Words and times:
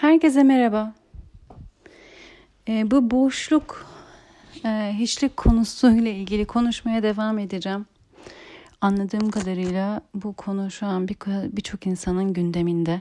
Herkese 0.00 0.42
merhaba. 0.42 0.94
Ee, 2.68 2.90
bu 2.90 3.10
boşluk, 3.10 3.86
e, 4.64 4.92
hiçlik 4.98 5.36
konusuyla 5.36 6.10
ilgili 6.10 6.44
konuşmaya 6.44 7.02
devam 7.02 7.38
edeceğim. 7.38 7.86
Anladığım 8.80 9.30
kadarıyla 9.30 10.00
bu 10.14 10.32
konu 10.32 10.70
şu 10.70 10.86
an 10.86 11.08
birçok 11.08 11.82
bir 11.82 11.90
insanın 11.90 12.32
gündeminde 12.32 13.00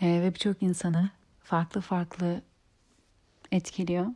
e, 0.00 0.22
ve 0.22 0.34
birçok 0.34 0.62
insanı 0.62 1.10
farklı 1.42 1.80
farklı 1.80 2.42
etkiliyor. 3.52 4.06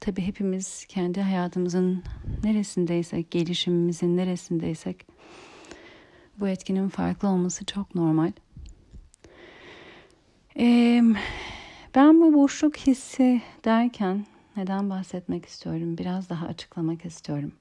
Tabii 0.00 0.22
hepimiz 0.22 0.84
kendi 0.88 1.20
hayatımızın 1.20 2.02
neresindeysek, 2.44 3.30
gelişimimizin 3.30 4.16
neresindeysek 4.16 5.06
bu 6.40 6.48
etkinin 6.48 6.88
farklı 6.88 7.28
olması 7.28 7.64
çok 7.66 7.94
normal. 7.94 8.32
Ben 11.94 12.20
bu 12.20 12.34
boşluk 12.34 12.76
hissi 12.76 13.42
derken 13.64 14.26
neden 14.56 14.90
bahsetmek 14.90 15.46
istiyorum? 15.46 15.98
Biraz 15.98 16.30
daha 16.30 16.46
açıklamak 16.46 17.04
istiyorum. 17.04 17.52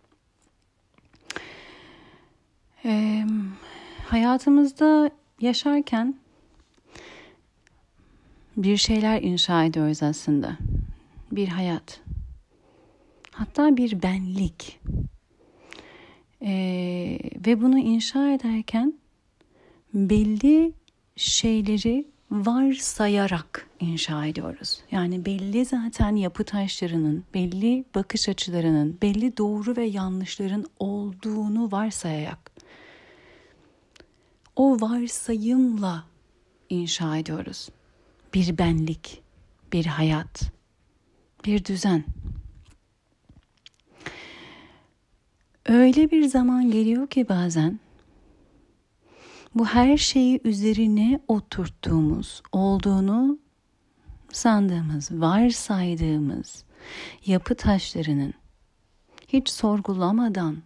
Hayatımızda 4.09 5.11
yaşarken 5.41 6.15
bir 8.57 8.77
şeyler 8.77 9.21
inşa 9.21 9.63
ediyoruz 9.63 10.03
aslında. 10.03 10.57
Bir 11.31 11.47
hayat. 11.47 12.01
Hatta 13.31 13.77
bir 13.77 14.01
benlik. 14.01 14.79
Ee, 16.41 17.19
ve 17.45 17.61
bunu 17.61 17.79
inşa 17.79 18.31
ederken 18.31 18.93
belli 19.93 20.73
şeyleri 21.15 22.05
varsayarak 22.31 23.67
inşa 23.79 24.25
ediyoruz. 24.25 24.81
Yani 24.91 25.25
belli 25.25 25.65
zaten 25.65 26.15
yapı 26.15 26.43
taşlarının, 26.43 27.23
belli 27.33 27.85
bakış 27.95 28.29
açılarının, 28.29 28.97
belli 29.01 29.37
doğru 29.37 29.75
ve 29.75 29.83
yanlışların 29.83 30.65
olduğunu 30.79 31.71
varsayarak 31.71 32.51
o 34.55 34.81
varsayımla 34.81 36.03
inşa 36.69 37.17
ediyoruz. 37.17 37.69
Bir 38.33 38.57
benlik, 38.57 39.21
bir 39.73 39.85
hayat, 39.85 40.41
bir 41.45 41.65
düzen. 41.65 42.03
Öyle 45.65 46.11
bir 46.11 46.25
zaman 46.25 46.71
geliyor 46.71 47.07
ki 47.07 47.29
bazen 47.29 47.79
bu 49.55 49.65
her 49.65 49.97
şeyi 49.97 50.41
üzerine 50.43 51.19
oturttuğumuz, 51.27 52.41
olduğunu 52.51 53.39
sandığımız, 54.31 55.11
varsaydığımız 55.11 56.63
yapı 57.25 57.55
taşlarının 57.55 58.33
hiç 59.27 59.49
sorgulamadan 59.49 60.57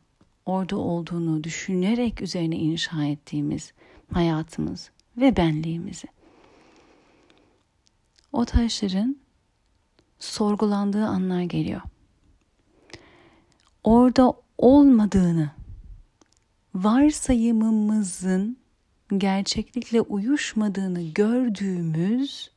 orada 0.45 0.77
olduğunu 0.77 1.43
düşünerek 1.43 2.21
üzerine 2.21 2.55
inşa 2.55 3.05
ettiğimiz 3.05 3.73
hayatımız 4.13 4.91
ve 5.17 5.37
benliğimizi. 5.37 6.07
O 8.33 8.45
taşların 8.45 9.17
sorgulandığı 10.19 11.05
anlar 11.05 11.41
geliyor. 11.41 11.81
Orada 13.83 14.33
olmadığını, 14.57 15.51
varsayımımızın 16.75 18.62
gerçeklikle 19.19 20.01
uyuşmadığını 20.01 21.01
gördüğümüz 21.01 22.51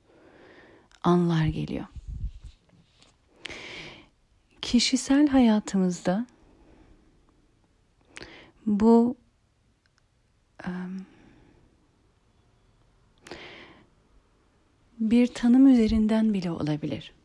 anlar 1.03 1.47
geliyor. 1.47 1.87
Kişisel 4.63 5.29
hayatımızda 5.29 6.27
bu 8.67 9.17
bir 14.99 15.27
tanım 15.27 15.67
üzerinden 15.67 16.35
bile 16.35 16.51
olabilir. 16.51 17.16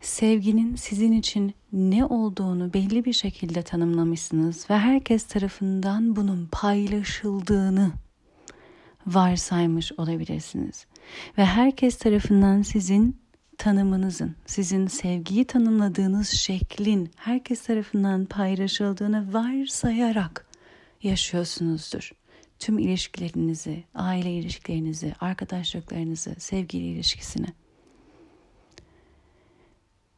Sevginin 0.00 0.76
sizin 0.76 1.12
için 1.12 1.54
ne 1.72 2.04
olduğunu 2.04 2.74
belli 2.74 3.04
bir 3.04 3.12
şekilde 3.12 3.62
tanımlamışsınız 3.62 4.70
ve 4.70 4.78
herkes 4.78 5.24
tarafından 5.24 6.16
bunun 6.16 6.48
paylaşıldığını 6.52 7.92
varsaymış 9.06 9.92
olabilirsiniz. 9.92 10.86
Ve 11.38 11.44
herkes 11.44 11.98
tarafından 11.98 12.62
sizin 12.62 13.20
tanımınızın, 13.58 14.36
sizin 14.46 14.86
sevgiyi 14.86 15.44
tanımladığınız 15.44 16.28
şeklin 16.28 17.10
herkes 17.16 17.62
tarafından 17.62 18.24
paylaşıldığını 18.24 19.32
varsayarak 19.32 20.46
yaşıyorsunuzdur. 21.02 22.12
Tüm 22.58 22.78
ilişkilerinizi, 22.78 23.84
aile 23.94 24.32
ilişkilerinizi, 24.32 25.14
arkadaşlıklarınızı, 25.20 26.34
sevgili 26.38 26.84
ilişkisini. 26.84 27.46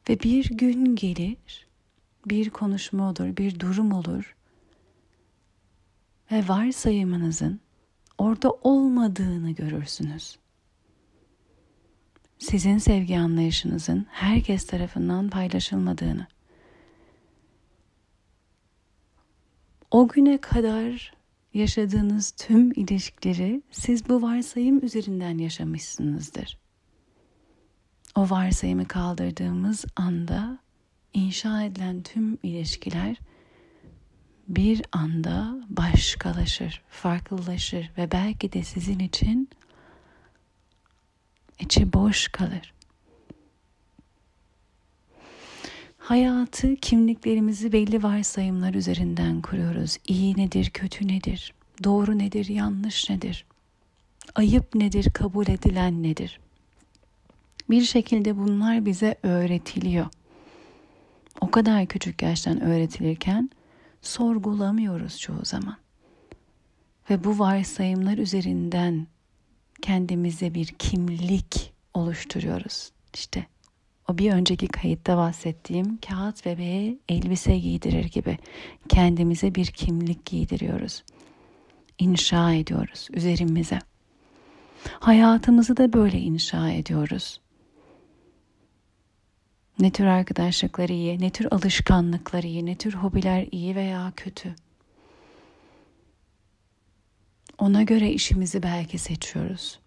Ve 0.09 0.21
bir 0.21 0.45
gün 0.45 0.97
gelir, 0.97 1.67
bir 2.27 2.51
konuşma 2.51 3.11
olur, 3.11 3.37
bir 3.37 3.61
durum 3.61 3.93
olur 3.93 4.35
ve 6.33 6.49
varsayımınızın 6.49 7.61
orada 8.19 8.51
olmadığını 8.51 9.51
görürsünüz. 9.51 10.39
Sizin 12.39 12.79
sevgi 12.79 13.19
anlayışınızın 13.19 14.07
herkes 14.11 14.67
tarafından 14.67 15.31
paylaşılmadığını. 15.31 16.27
O 19.91 20.09
güne 20.09 20.39
kadar 20.39 21.13
yaşadığınız 21.55 22.31
tüm 22.31 22.73
ilişkileri 22.73 23.63
siz 23.71 24.09
bu 24.09 24.23
varsayım 24.23 24.85
üzerinden 24.85 25.39
yaşamışsınızdır. 25.39 26.62
O 28.15 28.31
varsayımı 28.31 28.89
kaldırdığımız 28.89 29.85
anda 29.97 30.59
inşa 31.15 31.63
edilen 31.63 32.03
tüm 32.03 32.39
ilişkiler 32.43 33.17
bir 34.49 34.83
anda 34.93 35.55
başkalaşır, 35.69 36.83
farklılaşır 36.89 37.91
ve 37.99 38.13
belki 38.13 38.53
de 38.53 38.63
sizin 38.63 38.99
için 38.99 39.49
içi 41.59 41.93
boş 41.93 42.29
kalır. 42.29 42.73
Hayatı, 45.99 46.77
kimliklerimizi 46.77 47.73
belli 47.73 48.03
varsayımlar 48.03 48.75
üzerinden 48.75 49.43
kuruyoruz. 49.43 49.99
İyi 50.09 50.37
nedir, 50.37 50.71
kötü 50.71 51.09
nedir, 51.09 51.55
doğru 51.85 52.19
nedir, 52.19 52.49
yanlış 52.49 53.11
nedir, 53.11 53.45
ayıp 54.35 54.75
nedir, 54.75 55.11
kabul 55.11 55.47
edilen 55.47 56.03
nedir? 56.03 56.41
Bir 57.73 57.83
şekilde 57.83 58.39
bunlar 58.39 58.87
bize 58.87 59.15
öğretiliyor. 59.23 60.07
O 61.41 61.51
kadar 61.51 61.87
küçük 61.87 62.23
yaştan 62.23 62.61
öğretilirken 62.61 63.51
sorgulamıyoruz 64.03 65.19
çoğu 65.19 65.45
zaman. 65.45 65.77
Ve 67.11 67.25
bu 67.25 67.39
varsayımlar 67.39 68.19
üzerinden 68.19 69.07
kendimize 69.83 70.55
bir 70.55 70.67
kimlik 70.67 71.73
oluşturuyoruz. 71.95 72.93
İşte 73.15 73.47
o 74.09 74.19
bir 74.19 74.33
önceki 74.33 74.69
kayıtta 74.69 75.17
bahsettiğim 75.17 75.99
kağıt 76.09 76.47
bebeğe 76.47 76.99
elbise 77.09 77.59
giydirir 77.59 78.05
gibi 78.05 78.39
kendimize 78.89 79.55
bir 79.55 79.67
kimlik 79.67 80.25
giydiriyoruz. 80.25 81.05
İnşa 81.99 82.53
ediyoruz 82.53 83.09
üzerimize. 83.13 83.79
Hayatımızı 85.01 85.77
da 85.77 85.93
böyle 85.93 86.19
inşa 86.19 86.71
ediyoruz. 86.71 87.42
Ne 89.79 89.91
tür 89.91 90.05
arkadaşlıklar 90.05 90.89
iyi, 90.89 91.21
ne 91.21 91.31
tür 91.31 91.49
alışkanlıklar 91.51 92.43
iyi, 92.43 92.67
ne 92.67 92.77
tür 92.77 92.95
hobiler 92.95 93.47
iyi 93.53 93.77
veya 93.77 94.13
kötü. 94.17 94.55
Ona 97.59 97.83
göre 97.83 98.11
işimizi 98.13 98.63
belki 98.63 98.99
seçiyoruz. 98.99 99.81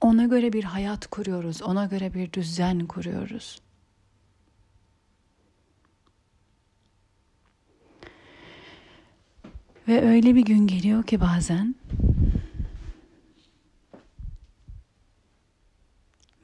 Ona 0.00 0.24
göre 0.24 0.52
bir 0.52 0.64
hayat 0.64 1.06
kuruyoruz, 1.06 1.62
ona 1.62 1.86
göre 1.86 2.14
bir 2.14 2.32
düzen 2.32 2.86
kuruyoruz. 2.86 3.60
Ve 9.88 10.00
öyle 10.00 10.34
bir 10.34 10.44
gün 10.44 10.66
geliyor 10.66 11.02
ki 11.02 11.20
bazen 11.20 11.74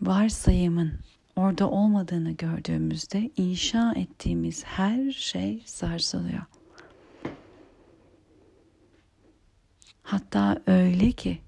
varsayımın 0.00 1.00
orada 1.36 1.70
olmadığını 1.70 2.32
gördüğümüzde 2.32 3.30
inşa 3.36 3.92
ettiğimiz 3.92 4.64
her 4.64 5.12
şey 5.12 5.62
sarsılıyor. 5.66 6.42
Hatta 10.02 10.62
öyle 10.66 11.12
ki 11.12 11.38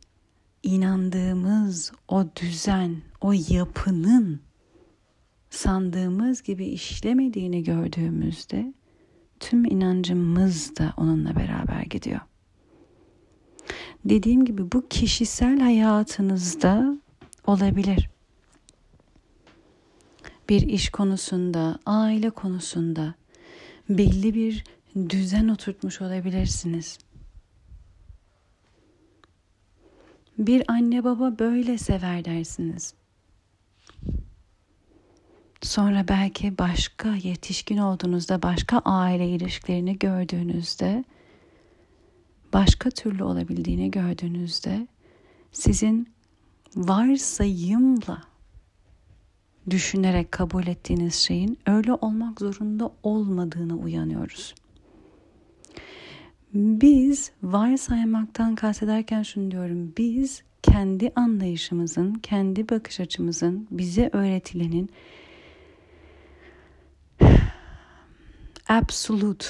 inandığımız 0.62 1.92
o 2.08 2.24
düzen, 2.36 2.96
o 3.20 3.32
yapının 3.48 4.40
sandığımız 5.50 6.42
gibi 6.42 6.66
işlemediğini 6.66 7.62
gördüğümüzde 7.62 8.74
tüm 9.40 9.64
inancımız 9.64 10.76
da 10.76 10.94
onunla 10.96 11.36
beraber 11.36 11.82
gidiyor. 11.82 12.20
Dediğim 14.04 14.44
gibi 14.44 14.72
bu 14.72 14.88
kişisel 14.88 15.60
hayatınızda 15.60 16.98
olabilir. 17.46 18.10
Bir 20.48 20.62
iş 20.62 20.90
konusunda, 20.90 21.78
aile 21.86 22.30
konusunda 22.30 23.14
belli 23.88 24.34
bir 24.34 24.64
düzen 25.10 25.48
oturtmuş 25.48 26.00
olabilirsiniz. 26.00 26.98
Bir 30.38 30.64
anne 30.68 31.04
baba 31.04 31.38
böyle 31.38 31.78
sever 31.78 32.24
dersiniz. 32.24 32.94
Sonra 35.62 36.08
belki 36.08 36.58
başka 36.58 37.14
yetişkin 37.14 37.76
olduğunuzda, 37.78 38.42
başka 38.42 38.78
aile 38.78 39.28
ilişkilerini 39.28 39.98
gördüğünüzde, 39.98 41.04
başka 42.52 42.90
türlü 42.90 43.24
olabildiğini 43.24 43.90
gördüğünüzde 43.90 44.86
sizin 45.52 46.08
varsayımla 46.76 48.22
düşünerek 49.70 50.32
kabul 50.32 50.66
ettiğiniz 50.66 51.14
şeyin 51.14 51.58
öyle 51.66 51.92
olmak 51.92 52.40
zorunda 52.40 52.92
olmadığını 53.02 53.76
uyanıyoruz. 53.76 54.54
Biz 56.54 57.32
varsaymaktan 57.42 58.54
kastederken 58.54 59.22
şunu 59.22 59.50
diyorum. 59.50 59.92
Biz 59.98 60.42
kendi 60.62 61.12
anlayışımızın, 61.16 62.14
kendi 62.14 62.68
bakış 62.68 63.00
açımızın, 63.00 63.68
bize 63.70 64.10
öğretilenin 64.12 64.90
absolute 68.68 69.46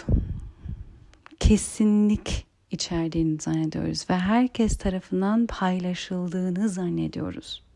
kesinlik 1.41 2.47
içerdiğini 2.71 3.39
zannediyoruz 3.41 4.11
ve 4.11 4.15
herkes 4.15 4.77
tarafından 4.77 5.47
paylaşıldığını 5.47 6.69
zannediyoruz. 6.69 7.68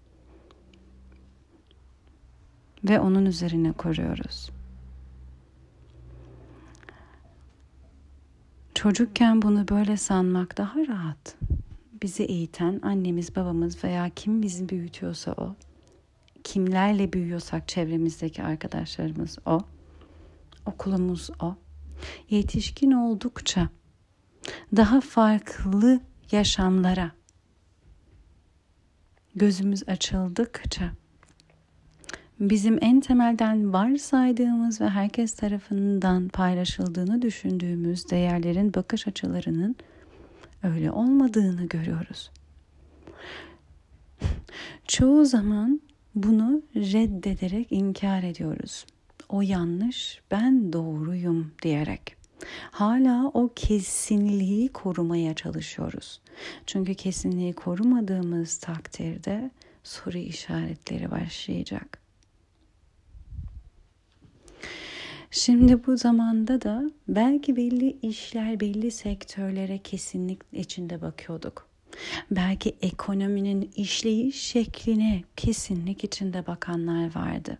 Ve 2.84 3.00
onun 3.00 3.26
üzerine 3.26 3.72
koruyoruz. 3.72 4.50
Çocukken 8.74 9.42
bunu 9.42 9.68
böyle 9.68 9.96
sanmak 9.96 10.58
daha 10.58 10.86
rahat. 10.86 11.36
Bizi 12.02 12.22
eğiten 12.22 12.80
annemiz, 12.82 13.36
babamız 13.36 13.84
veya 13.84 14.10
kim 14.16 14.42
bizi 14.42 14.68
büyütüyorsa 14.68 15.32
o. 15.32 15.54
Kimlerle 16.44 17.12
büyüyorsak 17.12 17.68
çevremizdeki 17.68 18.42
arkadaşlarımız 18.42 19.38
o. 19.46 19.60
Okulumuz 20.66 21.30
o. 21.40 21.54
Yetişkin 22.30 22.90
oldukça 22.90 23.68
daha 24.76 25.00
farklı 25.00 26.00
yaşamlara 26.32 27.12
gözümüz 29.34 29.88
açıldıkça 29.88 30.92
bizim 32.50 32.78
en 32.80 33.00
temelden 33.00 33.72
varsaydığımız 33.72 34.80
ve 34.80 34.88
herkes 34.88 35.32
tarafından 35.32 36.28
paylaşıldığını 36.28 37.22
düşündüğümüz 37.22 38.10
değerlerin 38.10 38.74
bakış 38.74 39.08
açılarının 39.08 39.76
öyle 40.62 40.90
olmadığını 40.90 41.66
görüyoruz. 41.66 42.30
Çoğu 44.86 45.24
zaman 45.24 45.80
bunu 46.14 46.62
reddederek 46.76 47.66
inkar 47.70 48.22
ediyoruz. 48.22 48.86
O 49.28 49.42
yanlış, 49.42 50.20
ben 50.30 50.72
doğruyum 50.72 51.52
diyerek. 51.62 52.16
Hala 52.70 53.30
o 53.34 53.50
kesinliği 53.56 54.68
korumaya 54.68 55.34
çalışıyoruz. 55.34 56.20
Çünkü 56.66 56.94
kesinliği 56.94 57.52
korumadığımız 57.52 58.58
takdirde 58.58 59.50
soru 59.82 60.18
işaretleri 60.18 61.10
başlayacak. 61.10 62.01
Şimdi 65.34 65.86
bu 65.86 65.96
zamanda 65.96 66.62
da 66.62 66.90
belki 67.08 67.56
belli 67.56 67.98
işler, 68.02 68.60
belli 68.60 68.90
sektörlere 68.90 69.78
kesinlik 69.78 70.40
içinde 70.52 71.00
bakıyorduk. 71.02 71.68
Belki 72.30 72.76
ekonominin 72.82 73.70
işleyiş 73.76 74.42
şekline 74.42 75.24
kesinlik 75.36 76.04
içinde 76.04 76.46
bakanlar 76.46 77.14
vardı. 77.14 77.58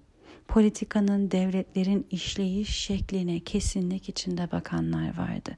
Politikanın, 0.48 1.30
devletlerin 1.30 2.06
işleyiş 2.10 2.76
şekline 2.76 3.40
kesinlik 3.40 4.08
içinde 4.08 4.52
bakanlar 4.52 5.18
vardı. 5.18 5.56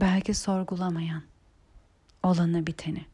Belki 0.00 0.34
sorgulamayan, 0.34 1.22
olanı 2.22 2.66
biteni, 2.66 3.04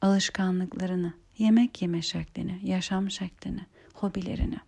alışkanlıklarını, 0.00 1.12
yemek 1.38 1.82
yeme 1.82 2.02
şeklini, 2.02 2.60
yaşam 2.62 3.10
şeklini, 3.10 3.66
hobilerini, 3.94 4.58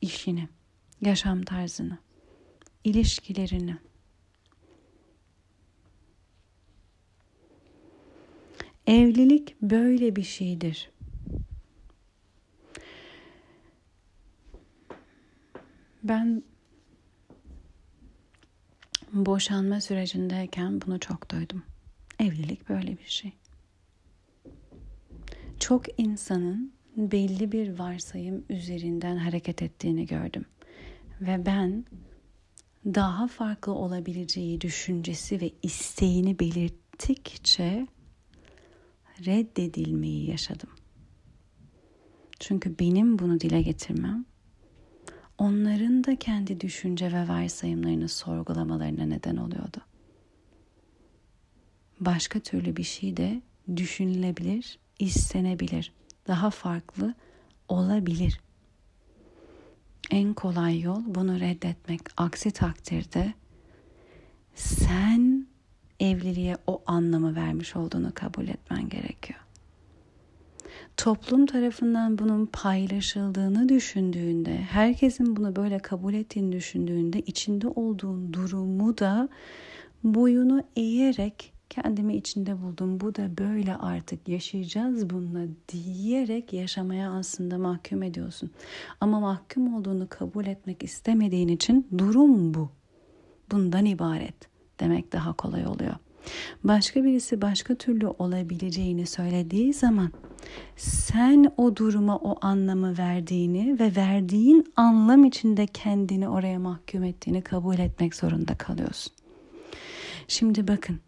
işini, 0.00 0.48
yaşam 1.00 1.42
tarzını, 1.42 1.98
ilişkilerini. 2.84 3.76
Evlilik 8.86 9.62
böyle 9.62 10.16
bir 10.16 10.22
şeydir. 10.22 10.90
Ben 16.02 16.42
boşanma 19.12 19.80
sürecindeyken 19.80 20.80
bunu 20.80 21.00
çok 21.00 21.30
duydum. 21.30 21.62
Evlilik 22.18 22.68
böyle 22.68 22.98
bir 22.98 23.06
şey. 23.06 23.32
Çok 25.60 26.00
insanın 26.00 26.72
belli 26.96 27.52
bir 27.52 27.78
varsayım 27.78 28.44
üzerinden 28.48 29.16
hareket 29.16 29.62
ettiğini 29.62 30.06
gördüm. 30.06 30.44
Ve 31.20 31.46
ben 31.46 31.84
daha 32.86 33.28
farklı 33.28 33.72
olabileceği 33.72 34.60
düşüncesi 34.60 35.40
ve 35.40 35.50
isteğini 35.62 36.38
belirttikçe 36.38 37.86
reddedilmeyi 39.26 40.30
yaşadım. 40.30 40.70
Çünkü 42.40 42.78
benim 42.78 43.18
bunu 43.18 43.40
dile 43.40 43.62
getirmem 43.62 44.24
onların 45.38 46.04
da 46.04 46.16
kendi 46.16 46.60
düşünce 46.60 47.12
ve 47.12 47.28
varsayımlarını 47.28 48.08
sorgulamalarına 48.08 49.06
neden 49.06 49.36
oluyordu. 49.36 49.78
Başka 52.00 52.40
türlü 52.40 52.76
bir 52.76 52.82
şey 52.82 53.16
de 53.16 53.42
düşünülebilir, 53.76 54.78
istenebilir 54.98 55.92
daha 56.26 56.50
farklı 56.50 57.14
olabilir. 57.68 58.40
En 60.10 60.34
kolay 60.34 60.80
yol 60.80 61.02
bunu 61.06 61.40
reddetmek. 61.40 62.00
Aksi 62.16 62.50
takdirde 62.50 63.34
sen 64.54 65.46
evliliğe 66.00 66.56
o 66.66 66.82
anlamı 66.86 67.36
vermiş 67.36 67.76
olduğunu 67.76 68.14
kabul 68.14 68.48
etmen 68.48 68.88
gerekiyor. 68.88 69.40
Toplum 70.96 71.46
tarafından 71.46 72.18
bunun 72.18 72.46
paylaşıldığını 72.46 73.68
düşündüğünde, 73.68 74.56
herkesin 74.56 75.36
bunu 75.36 75.56
böyle 75.56 75.78
kabul 75.78 76.14
ettiğini 76.14 76.52
düşündüğünde 76.52 77.20
içinde 77.20 77.68
olduğun 77.68 78.32
durumu 78.32 78.98
da 78.98 79.28
boyunu 80.04 80.62
eğerek 80.76 81.51
kendimi 81.72 82.16
içinde 82.16 82.62
buldum. 82.62 83.00
Bu 83.00 83.14
da 83.14 83.38
böyle 83.38 83.76
artık 83.76 84.28
yaşayacağız 84.28 85.10
bununla 85.10 85.46
diyerek 85.72 86.52
yaşamaya 86.52 87.12
aslında 87.12 87.58
mahkum 87.58 88.02
ediyorsun. 88.02 88.50
Ama 89.00 89.20
mahkum 89.20 89.74
olduğunu 89.74 90.06
kabul 90.08 90.46
etmek 90.46 90.82
istemediğin 90.82 91.48
için 91.48 91.88
durum 91.98 92.54
bu. 92.54 92.70
Bundan 93.50 93.84
ibaret 93.84 94.34
demek 94.80 95.12
daha 95.12 95.32
kolay 95.32 95.66
oluyor. 95.66 95.94
Başka 96.64 97.04
birisi 97.04 97.42
başka 97.42 97.74
türlü 97.74 98.06
olabileceğini 98.06 99.06
söylediği 99.06 99.72
zaman 99.74 100.12
sen 100.76 101.52
o 101.56 101.76
duruma 101.76 102.16
o 102.16 102.38
anlamı 102.46 102.98
verdiğini 102.98 103.80
ve 103.80 103.96
verdiğin 103.96 104.72
anlam 104.76 105.24
içinde 105.24 105.66
kendini 105.66 106.28
oraya 106.28 106.58
mahkum 106.58 107.04
ettiğini 107.04 107.42
kabul 107.42 107.78
etmek 107.78 108.14
zorunda 108.14 108.54
kalıyorsun. 108.54 109.12
Şimdi 110.28 110.68
bakın 110.68 111.00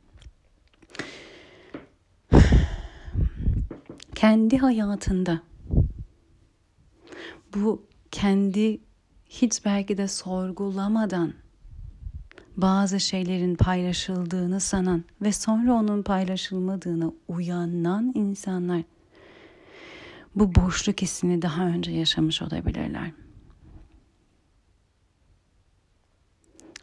kendi 4.24 4.58
hayatında 4.58 5.40
bu 7.54 7.86
kendi 8.10 8.80
hiç 9.28 9.64
belki 9.64 9.96
de 9.96 10.08
sorgulamadan 10.08 11.32
bazı 12.56 13.00
şeylerin 13.00 13.54
paylaşıldığını 13.54 14.60
sanan 14.60 15.04
ve 15.22 15.32
sonra 15.32 15.72
onun 15.72 16.02
paylaşılmadığını 16.02 17.12
uyanan 17.28 18.12
insanlar 18.14 18.82
bu 20.34 20.54
boşluk 20.54 21.02
hissini 21.02 21.42
daha 21.42 21.66
önce 21.66 21.92
yaşamış 21.92 22.42
olabilirler. 22.42 23.10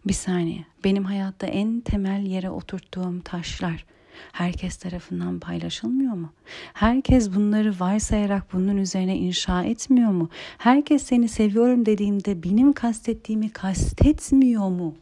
Bir 0.05 0.13
saniye. 0.13 0.65
Benim 0.83 1.03
hayatta 1.03 1.47
en 1.47 1.81
temel 1.81 2.25
yere 2.25 2.49
oturttuğum 2.49 3.21
taşlar 3.23 3.85
herkes 4.31 4.77
tarafından 4.77 5.39
paylaşılmıyor 5.39 6.13
mu? 6.13 6.33
Herkes 6.73 7.35
bunları 7.35 7.79
varsayarak 7.79 8.53
bunun 8.53 8.77
üzerine 8.77 9.17
inşa 9.17 9.63
etmiyor 9.63 10.11
mu? 10.11 10.29
Herkes 10.57 11.03
seni 11.03 11.27
seviyorum 11.27 11.85
dediğimde 11.85 12.43
benim 12.43 12.73
kastettiğimi 12.73 13.49
kastetmiyor 13.49 14.69
mu? 14.69 14.95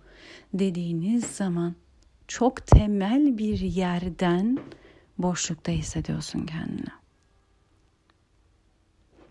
Dediğiniz 0.53 1.25
zaman 1.25 1.75
çok 2.27 2.67
temel 2.67 3.37
bir 3.37 3.59
yerden 3.59 4.57
boşlukta 5.17 5.71
hissediyorsun 5.71 6.45
kendini. 6.45 6.99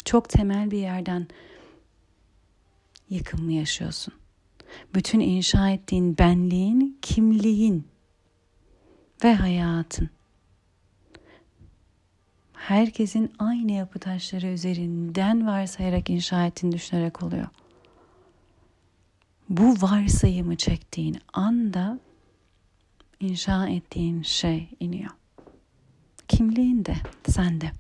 Çok 0.04 0.28
temel 0.28 0.70
bir 0.70 0.78
yerden 0.78 1.26
yıkım 3.10 3.44
mı 3.44 3.52
yaşıyorsun? 3.52 4.14
Bütün 4.94 5.20
inşa 5.20 5.70
ettiğin 5.70 6.18
benliğin, 6.18 6.98
kimliğin 7.02 7.86
ve 9.24 9.34
hayatın. 9.34 10.10
Herkesin 12.52 13.32
aynı 13.38 13.72
yapı 13.72 13.98
taşları 13.98 14.46
üzerinden 14.46 15.46
varsayarak 15.46 16.10
inşa 16.10 16.46
ettiğini 16.46 16.72
düşünerek 16.72 17.22
oluyor. 17.22 17.46
Bu 19.48 19.74
varsayımı 19.82 20.56
çektiğin 20.56 21.18
anda 21.32 22.00
inşa 23.20 23.68
ettiğin 23.68 24.22
şey 24.22 24.68
iniyor. 24.80 25.10
Kimliğin 26.28 26.84
de, 26.84 26.96
sen 27.28 27.60
de. 27.60 27.70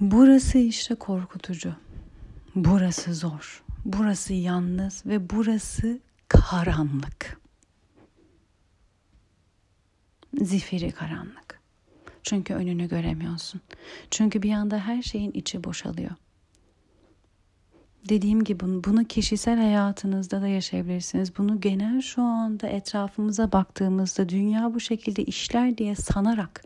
Burası 0.00 0.58
işte 0.58 0.94
korkutucu. 0.94 1.74
Burası 2.54 3.14
zor. 3.14 3.64
Burası 3.84 4.34
yalnız 4.34 5.06
ve 5.06 5.30
burası 5.30 6.00
karanlık. 6.30 7.40
Zifiri 10.40 10.92
karanlık. 10.92 11.60
Çünkü 12.22 12.54
önünü 12.54 12.88
göremiyorsun. 12.88 13.60
Çünkü 14.10 14.42
bir 14.42 14.52
anda 14.52 14.78
her 14.78 15.02
şeyin 15.02 15.32
içi 15.32 15.64
boşalıyor. 15.64 16.10
Dediğim 18.08 18.44
gibi 18.44 18.64
bunu, 18.84 19.04
kişisel 19.04 19.58
hayatınızda 19.58 20.42
da 20.42 20.48
yaşayabilirsiniz. 20.48 21.38
Bunu 21.38 21.60
genel 21.60 22.00
şu 22.00 22.22
anda 22.22 22.68
etrafımıza 22.68 23.52
baktığımızda 23.52 24.28
dünya 24.28 24.74
bu 24.74 24.80
şekilde 24.80 25.24
işler 25.24 25.78
diye 25.78 25.94
sanarak 25.94 26.64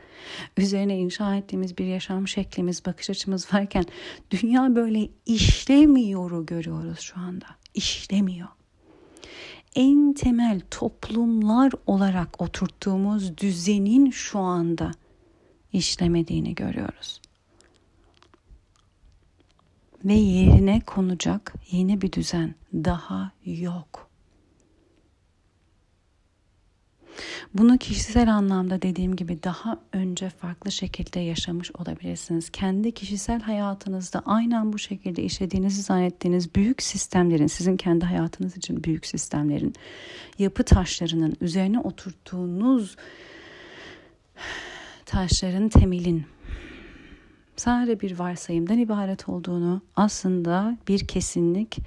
üzerine 0.56 0.98
inşa 0.98 1.36
ettiğimiz 1.36 1.78
bir 1.78 1.84
yaşam 1.84 2.28
şeklimiz, 2.28 2.86
bakış 2.86 3.10
açımız 3.10 3.54
varken 3.54 3.84
dünya 4.30 4.76
böyle 4.76 5.08
işlemiyoru 5.26 6.46
görüyoruz 6.46 7.00
şu 7.00 7.20
anda. 7.20 7.46
İşlemiyor. 7.74 8.48
En 9.74 10.12
temel 10.12 10.60
toplumlar 10.70 11.72
olarak 11.86 12.42
oturttuğumuz 12.42 13.38
düzenin 13.38 14.10
şu 14.10 14.38
anda 14.38 14.90
işlemediğini 15.72 16.54
görüyoruz 16.54 17.20
ve 20.04 20.14
yerine 20.14 20.80
konacak 20.80 21.54
yeni 21.70 22.00
bir 22.00 22.12
düzen 22.12 22.54
daha 22.74 23.32
yok. 23.44 24.10
Bunu 27.54 27.78
kişisel 27.78 28.34
anlamda 28.34 28.82
dediğim 28.82 29.16
gibi 29.16 29.42
daha 29.42 29.78
önce 29.92 30.30
farklı 30.30 30.72
şekilde 30.72 31.20
yaşamış 31.20 31.70
olabilirsiniz. 31.78 32.50
Kendi 32.50 32.92
kişisel 32.92 33.40
hayatınızda 33.40 34.22
aynen 34.26 34.72
bu 34.72 34.78
şekilde 34.78 35.22
işlediğinizi 35.22 35.82
zannettiğiniz 35.82 36.54
büyük 36.54 36.82
sistemlerin, 36.82 37.46
sizin 37.46 37.76
kendi 37.76 38.04
hayatınız 38.04 38.56
için 38.56 38.84
büyük 38.84 39.06
sistemlerin, 39.06 39.74
yapı 40.38 40.64
taşlarının 40.64 41.36
üzerine 41.40 41.80
oturttuğunuz 41.80 42.96
taşların 45.06 45.68
temelin 45.68 46.24
sadece 47.56 48.00
bir 48.00 48.18
varsayımdan 48.18 48.78
ibaret 48.78 49.28
olduğunu, 49.28 49.82
aslında 49.96 50.78
bir 50.88 51.06
kesinlik 51.06 51.78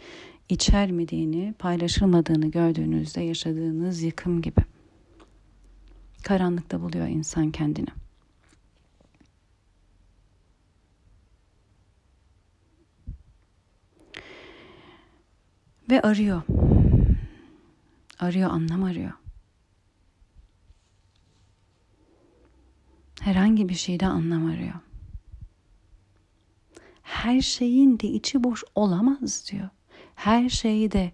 içermediğini, 0.49 1.53
paylaşılmadığını 1.59 2.51
gördüğünüzde 2.51 3.21
yaşadığınız 3.21 4.01
yıkım 4.01 4.41
gibi. 4.41 4.76
Karanlıkta 6.23 6.81
buluyor 6.81 7.07
insan 7.07 7.51
kendini. 7.51 7.89
Ve 15.89 16.01
arıyor. 16.01 16.41
Arıyor, 18.19 18.49
anlam 18.49 18.83
arıyor. 18.83 19.11
Herhangi 23.21 23.69
bir 23.69 23.75
şeyde 23.75 24.05
anlam 24.05 24.45
arıyor 24.45 24.73
her 27.07 27.41
şeyin 27.41 27.99
de 27.99 28.07
içi 28.07 28.43
boş 28.43 28.63
olamaz 28.75 29.51
diyor. 29.51 29.69
Her 30.15 30.49
şeyi 30.49 30.91
de 30.91 31.11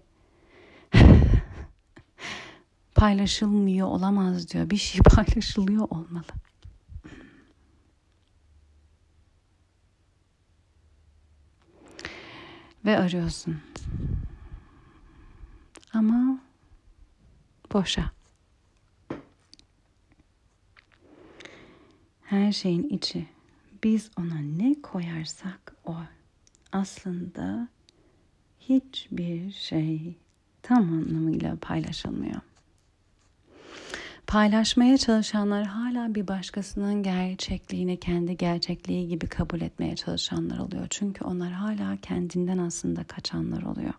paylaşılmıyor 2.94 3.86
olamaz 3.86 4.50
diyor. 4.50 4.70
Bir 4.70 4.76
şey 4.76 5.00
paylaşılıyor 5.14 5.88
olmalı. 5.90 6.24
Ve 12.84 12.98
arıyorsun. 12.98 13.60
Ama 15.92 16.40
boşa. 17.72 18.10
Her 22.24 22.52
şeyin 22.52 22.88
içi 22.88 23.26
biz 23.84 24.10
ona 24.18 24.38
ne 24.38 24.74
koyarsak 24.82 25.76
o 25.84 25.96
aslında 26.72 27.68
hiçbir 28.60 29.52
şey 29.52 30.16
tam 30.62 30.92
anlamıyla 30.92 31.56
paylaşılmıyor. 31.56 32.40
Paylaşmaya 34.26 34.98
çalışanlar 34.98 35.64
hala 35.66 36.14
bir 36.14 36.28
başkasının 36.28 37.02
gerçekliğini 37.02 38.00
kendi 38.00 38.36
gerçekliği 38.36 39.08
gibi 39.08 39.26
kabul 39.26 39.60
etmeye 39.60 39.96
çalışanlar 39.96 40.58
oluyor. 40.58 40.86
Çünkü 40.90 41.24
onlar 41.24 41.52
hala 41.52 41.96
kendinden 41.96 42.58
aslında 42.58 43.04
kaçanlar 43.04 43.62
oluyor 43.62 43.94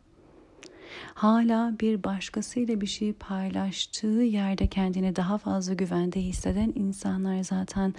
hala 1.14 1.80
bir 1.80 2.04
başkasıyla 2.04 2.82
bir 2.82 2.88
şey 2.88 3.14
paylaştığı 3.14 4.08
yerde 4.08 4.68
kendini 4.68 5.16
daha 5.16 5.38
fazla 5.38 5.74
güvende 5.74 6.22
hisseden 6.22 6.74
insanlar 6.76 7.44
zaten 7.44 7.94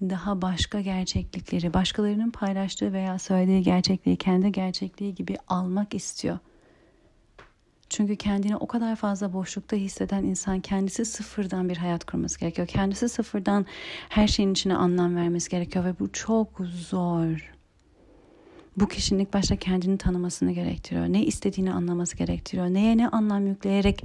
daha 0.00 0.42
başka 0.42 0.80
gerçeklikleri, 0.80 1.74
başkalarının 1.74 2.30
paylaştığı 2.30 2.92
veya 2.92 3.18
söylediği 3.18 3.62
gerçekliği 3.62 4.16
kendi 4.16 4.52
gerçekliği 4.52 5.14
gibi 5.14 5.36
almak 5.48 5.94
istiyor. 5.94 6.38
Çünkü 7.90 8.16
kendini 8.16 8.56
o 8.56 8.66
kadar 8.66 8.96
fazla 8.96 9.32
boşlukta 9.32 9.76
hisseden 9.76 10.24
insan 10.24 10.60
kendisi 10.60 11.04
sıfırdan 11.04 11.68
bir 11.68 11.76
hayat 11.76 12.04
kurması 12.04 12.40
gerekiyor. 12.40 12.68
Kendisi 12.68 13.08
sıfırdan 13.08 13.66
her 14.08 14.28
şeyin 14.28 14.52
içine 14.52 14.74
anlam 14.74 15.16
vermesi 15.16 15.50
gerekiyor 15.50 15.84
ve 15.84 15.98
bu 15.98 16.12
çok 16.12 16.60
zor 16.88 17.50
bu 18.76 18.88
kişinin 18.88 19.22
ilk 19.22 19.34
başta 19.34 19.56
kendini 19.56 19.98
tanımasını 19.98 20.52
gerektiriyor. 20.52 21.06
Ne 21.06 21.24
istediğini 21.24 21.72
anlaması 21.72 22.16
gerektiriyor. 22.16 22.66
Neye 22.66 22.96
ne 22.96 23.08
anlam 23.08 23.46
yükleyerek 23.46 24.04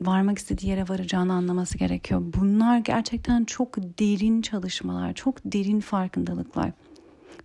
varmak 0.00 0.38
istediği 0.38 0.68
yere 0.68 0.88
varacağını 0.88 1.32
anlaması 1.32 1.78
gerekiyor. 1.78 2.22
Bunlar 2.40 2.78
gerçekten 2.78 3.44
çok 3.44 3.76
derin 3.76 4.42
çalışmalar, 4.42 5.12
çok 5.12 5.36
derin 5.44 5.80
farkındalıklar. 5.80 6.72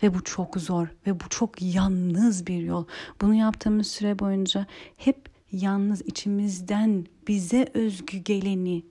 Ve 0.04 0.14
bu 0.14 0.24
çok 0.24 0.58
zor 0.58 0.88
ve 1.08 1.20
bu 1.20 1.30
çok 1.30 1.62
yalnız 1.62 2.48
bir 2.48 2.62
yol. 2.62 2.86
Bunu 3.22 3.36
yaptığımız 3.36 3.88
süre 3.88 4.20
boyunca 4.20 4.66
hep 4.98 5.29
yalnız 5.52 6.02
içimizden 6.02 7.06
bize 7.28 7.68
özgü 7.74 8.18
geleni 8.18 8.84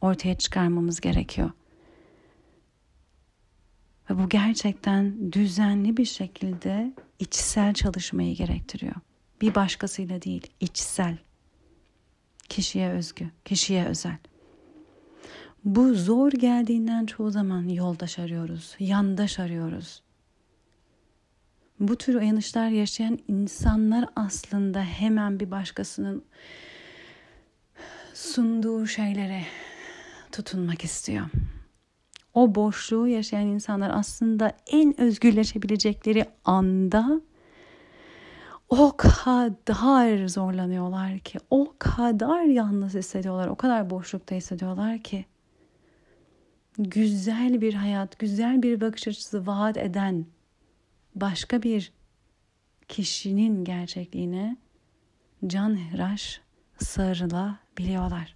ortaya 0.00 0.38
çıkarmamız 0.38 1.00
gerekiyor. 1.00 1.50
Ve 4.10 4.18
bu 4.18 4.28
gerçekten 4.28 5.32
düzenli 5.32 5.96
bir 5.96 6.04
şekilde 6.04 6.94
içsel 7.18 7.74
çalışmayı 7.74 8.34
gerektiriyor. 8.34 8.94
Bir 9.40 9.54
başkasıyla 9.54 10.22
değil, 10.22 10.46
içsel. 10.60 11.18
Kişiye 12.48 12.90
özgü, 12.90 13.30
kişiye 13.44 13.84
özel. 13.84 14.18
Bu 15.64 15.94
zor 15.94 16.32
geldiğinden 16.32 17.06
çoğu 17.06 17.30
zaman 17.30 17.68
yoldaş 17.68 18.18
arıyoruz, 18.18 18.76
yandaş 18.78 19.38
arıyoruz. 19.38 20.02
Bu 21.80 21.96
tür 21.96 22.14
uyanışlar 22.14 22.68
yaşayan 22.68 23.18
insanlar 23.28 24.04
aslında 24.16 24.82
hemen 24.82 25.40
bir 25.40 25.50
başkasının 25.50 26.24
sunduğu 28.14 28.86
şeylere 28.86 29.42
tutunmak 30.32 30.84
istiyor. 30.84 31.26
O 32.34 32.54
boşluğu 32.54 33.08
yaşayan 33.08 33.46
insanlar 33.46 33.90
aslında 33.94 34.52
en 34.66 35.00
özgürleşebilecekleri 35.00 36.24
anda 36.44 37.20
o 38.68 38.96
kadar 38.96 40.28
zorlanıyorlar 40.28 41.18
ki, 41.18 41.38
o 41.50 41.74
kadar 41.78 42.44
yalnız 42.44 42.94
hissediyorlar, 42.94 43.48
o 43.48 43.56
kadar 43.56 43.90
boşlukta 43.90 44.34
hissediyorlar 44.34 44.98
ki 44.98 45.24
güzel 46.78 47.60
bir 47.60 47.74
hayat, 47.74 48.18
güzel 48.18 48.62
bir 48.62 48.80
bakış 48.80 49.08
açısı 49.08 49.46
vaat 49.46 49.76
eden 49.76 50.26
başka 51.14 51.62
bir 51.62 51.92
kişinin 52.88 53.64
gerçekliğine 53.64 54.56
can 55.46 55.90
hıraş 55.90 56.40
sarılabiliyorlar. 56.78 58.34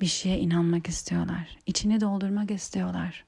Bir 0.00 0.06
şeye 0.06 0.38
inanmak 0.38 0.88
istiyorlar. 0.88 1.58
içini 1.66 2.00
doldurmak 2.00 2.50
istiyorlar. 2.50 3.24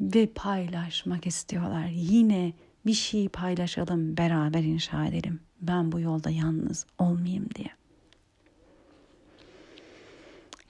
Ve 0.00 0.26
paylaşmak 0.26 1.26
istiyorlar. 1.26 1.86
Yine 1.86 2.52
bir 2.86 2.92
şeyi 2.92 3.28
paylaşalım, 3.28 4.16
beraber 4.16 4.62
inşa 4.62 5.06
edelim. 5.06 5.40
Ben 5.60 5.92
bu 5.92 6.00
yolda 6.00 6.30
yalnız 6.30 6.86
olmayayım 6.98 7.48
diye. 7.54 7.70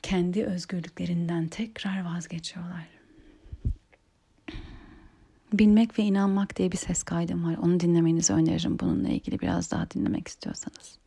Kendi 0.02 0.44
özgürlüklerinden 0.44 1.48
tekrar 1.48 2.04
vazgeçiyorlar. 2.04 2.93
Bilmek 5.58 5.98
ve 5.98 6.02
inanmak 6.02 6.56
diye 6.56 6.72
bir 6.72 6.76
ses 6.76 7.02
kaydım 7.02 7.44
var. 7.44 7.56
Onu 7.56 7.80
dinlemenizi 7.80 8.32
öneririm 8.32 8.78
bununla 8.78 9.08
ilgili 9.08 9.40
biraz 9.40 9.70
daha 9.70 9.90
dinlemek 9.90 10.28
istiyorsanız. 10.28 10.98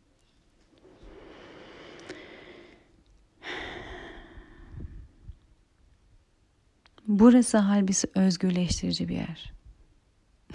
Burası 7.08 7.58
halbisi 7.58 8.08
özgürleştirici 8.16 9.10
bir 9.10 9.16
yer. 9.16 9.54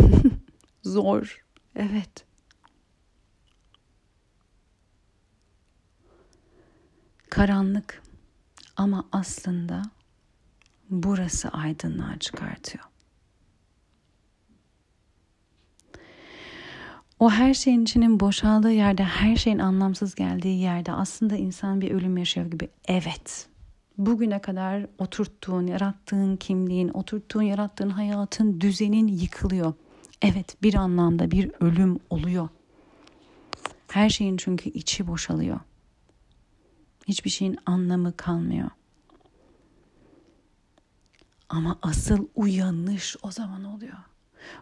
Zor. 0.83 1.45
Evet. 1.77 2.25
Karanlık 7.31 8.03
ama 8.77 9.09
aslında 9.13 9.83
burası 10.91 11.49
aydınlığa 11.49 12.19
çıkartıyor. 12.19 12.92
O 17.23 17.31
her 17.31 17.55
şeyin 17.55 17.83
içinin 17.83 18.21
boşaldığı 18.21 18.73
yerde, 18.73 19.05
her 19.05 19.37
şeyin 19.37 19.59
anlamsız 19.59 20.15
geldiği 20.15 20.61
yerde 20.61 20.93
aslında 20.93 21.37
insan 21.37 21.81
bir 21.81 21.91
ölüm 21.91 22.17
yaşıyor 22.17 22.47
gibi. 22.47 22.69
Evet. 22.89 23.47
Bugüne 23.99 24.39
kadar 24.39 24.87
oturttuğun, 24.99 25.67
yarattığın 25.67 26.37
kimliğin, 26.37 26.89
oturttuğun, 26.89 27.43
yarattığın 27.43 27.91
hayatın, 27.91 28.61
düzenin 28.61 29.09
yıkılıyor. 29.09 29.73
Evet, 30.23 30.63
bir 30.63 30.75
anlamda 30.75 31.31
bir 31.31 31.51
ölüm 31.61 31.99
oluyor. 32.11 32.49
Her 33.89 34.09
şeyin 34.09 34.37
çünkü 34.37 34.71
içi 34.71 35.07
boşalıyor. 35.07 35.61
Hiçbir 37.09 37.31
şeyin 37.31 37.59
anlamı 37.67 38.17
kalmıyor. 38.17 38.71
Ama 41.49 41.79
asıl 41.83 42.27
uyanış 42.35 43.17
o 43.23 43.31
zaman 43.31 43.65
oluyor 43.65 44.12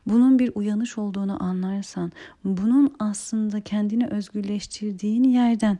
bunun 0.06 0.38
bir 0.38 0.52
uyanış 0.54 0.98
olduğunu 0.98 1.42
anlarsan, 1.42 2.12
bunun 2.44 2.94
aslında 2.98 3.60
kendini 3.60 4.06
özgürleştirdiğin 4.06 5.24
yerden 5.24 5.78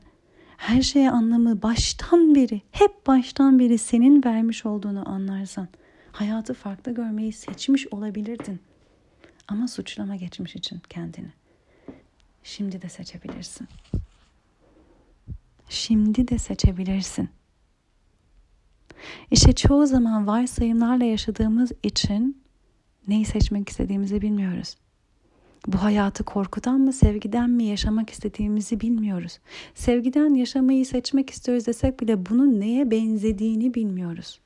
her 0.56 0.82
şeye 0.82 1.10
anlamı 1.10 1.62
baştan 1.62 2.34
beri, 2.34 2.62
hep 2.70 3.06
baştan 3.06 3.58
beri 3.58 3.78
senin 3.78 4.24
vermiş 4.24 4.66
olduğunu 4.66 5.08
anlarsan, 5.08 5.68
hayatı 6.12 6.54
farklı 6.54 6.94
görmeyi 6.94 7.32
seçmiş 7.32 7.86
olabilirdin. 7.90 8.60
Ama 9.48 9.68
suçlama 9.68 10.16
geçmiş 10.16 10.56
için 10.56 10.80
kendini. 10.88 11.32
Şimdi 12.42 12.82
de 12.82 12.88
seçebilirsin. 12.88 13.68
Şimdi 15.68 16.28
de 16.28 16.38
seçebilirsin. 16.38 17.28
İşte 19.30 19.52
çoğu 19.52 19.86
zaman 19.86 20.26
varsayımlarla 20.26 21.04
yaşadığımız 21.04 21.72
için 21.82 22.42
neyi 23.10 23.24
seçmek 23.24 23.68
istediğimizi 23.68 24.22
bilmiyoruz. 24.22 24.76
Bu 25.66 25.82
hayatı 25.82 26.24
korkudan 26.24 26.80
mı, 26.80 26.92
sevgiden 26.92 27.50
mi 27.50 27.64
yaşamak 27.64 28.10
istediğimizi 28.10 28.80
bilmiyoruz. 28.80 29.38
Sevgiden 29.74 30.34
yaşamayı 30.34 30.86
seçmek 30.86 31.30
istiyoruz 31.30 31.66
desek 31.66 32.00
bile 32.00 32.26
bunun 32.26 32.60
neye 32.60 32.90
benzediğini 32.90 33.74
bilmiyoruz. 33.74 34.40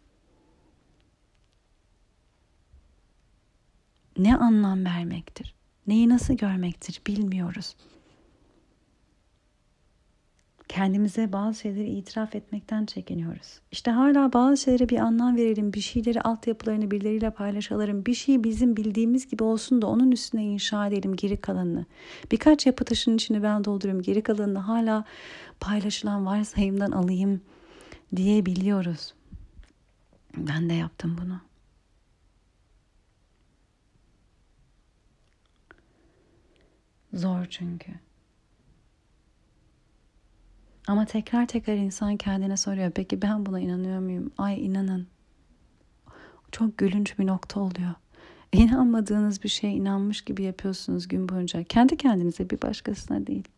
Ne 4.18 4.36
anlam 4.36 4.84
vermektir? 4.84 5.54
Neyi 5.86 6.08
nasıl 6.08 6.34
görmektir 6.34 7.02
bilmiyoruz 7.06 7.76
kendimize 10.74 11.32
bazı 11.32 11.60
şeyleri 11.60 11.90
itiraf 11.90 12.34
etmekten 12.34 12.86
çekiniyoruz. 12.86 13.60
İşte 13.72 13.90
hala 13.90 14.32
bazı 14.32 14.56
şeylere 14.56 14.88
bir 14.88 14.98
anlam 14.98 15.36
verelim, 15.36 15.72
bir 15.72 15.80
şeyleri 15.80 16.20
altyapılarını 16.20 16.90
birileriyle 16.90 17.30
paylaşalım, 17.30 18.06
bir 18.06 18.14
şey 18.14 18.44
bizim 18.44 18.76
bildiğimiz 18.76 19.28
gibi 19.28 19.42
olsun 19.42 19.82
da 19.82 19.86
onun 19.86 20.10
üstüne 20.10 20.44
inşa 20.44 20.86
edelim 20.86 21.16
geri 21.16 21.36
kalanını. 21.36 21.86
Birkaç 22.32 22.66
yapı 22.66 22.84
taşının 22.84 23.16
içini 23.16 23.42
ben 23.42 23.64
doldurayım, 23.64 24.02
geri 24.02 24.22
kalanını 24.22 24.58
hala 24.58 25.04
paylaşılan 25.60 26.26
varsayımdan 26.26 26.92
alayım 26.92 27.40
diyebiliyoruz. 28.16 29.14
Ben 30.36 30.68
de 30.68 30.72
yaptım 30.72 31.18
bunu. 31.22 31.40
Zor 37.12 37.46
çünkü. 37.50 37.92
Ama 40.86 41.04
tekrar 41.04 41.46
tekrar 41.46 41.74
insan 41.74 42.16
kendine 42.16 42.56
soruyor. 42.56 42.90
Peki 42.90 43.22
ben 43.22 43.46
buna 43.46 43.60
inanıyor 43.60 44.00
muyum? 44.00 44.30
Ay 44.38 44.66
inanın. 44.66 45.06
Çok 46.52 46.78
gülünç 46.78 47.18
bir 47.18 47.26
nokta 47.26 47.60
oluyor. 47.60 47.94
İnanmadığınız 48.52 49.42
bir 49.42 49.48
şeye 49.48 49.72
inanmış 49.72 50.22
gibi 50.22 50.42
yapıyorsunuz 50.42 51.08
gün 51.08 51.28
boyunca. 51.28 51.64
Kendi 51.64 51.96
kendinize 51.96 52.50
bir 52.50 52.62
başkasına 52.62 53.26
değil. 53.26 53.48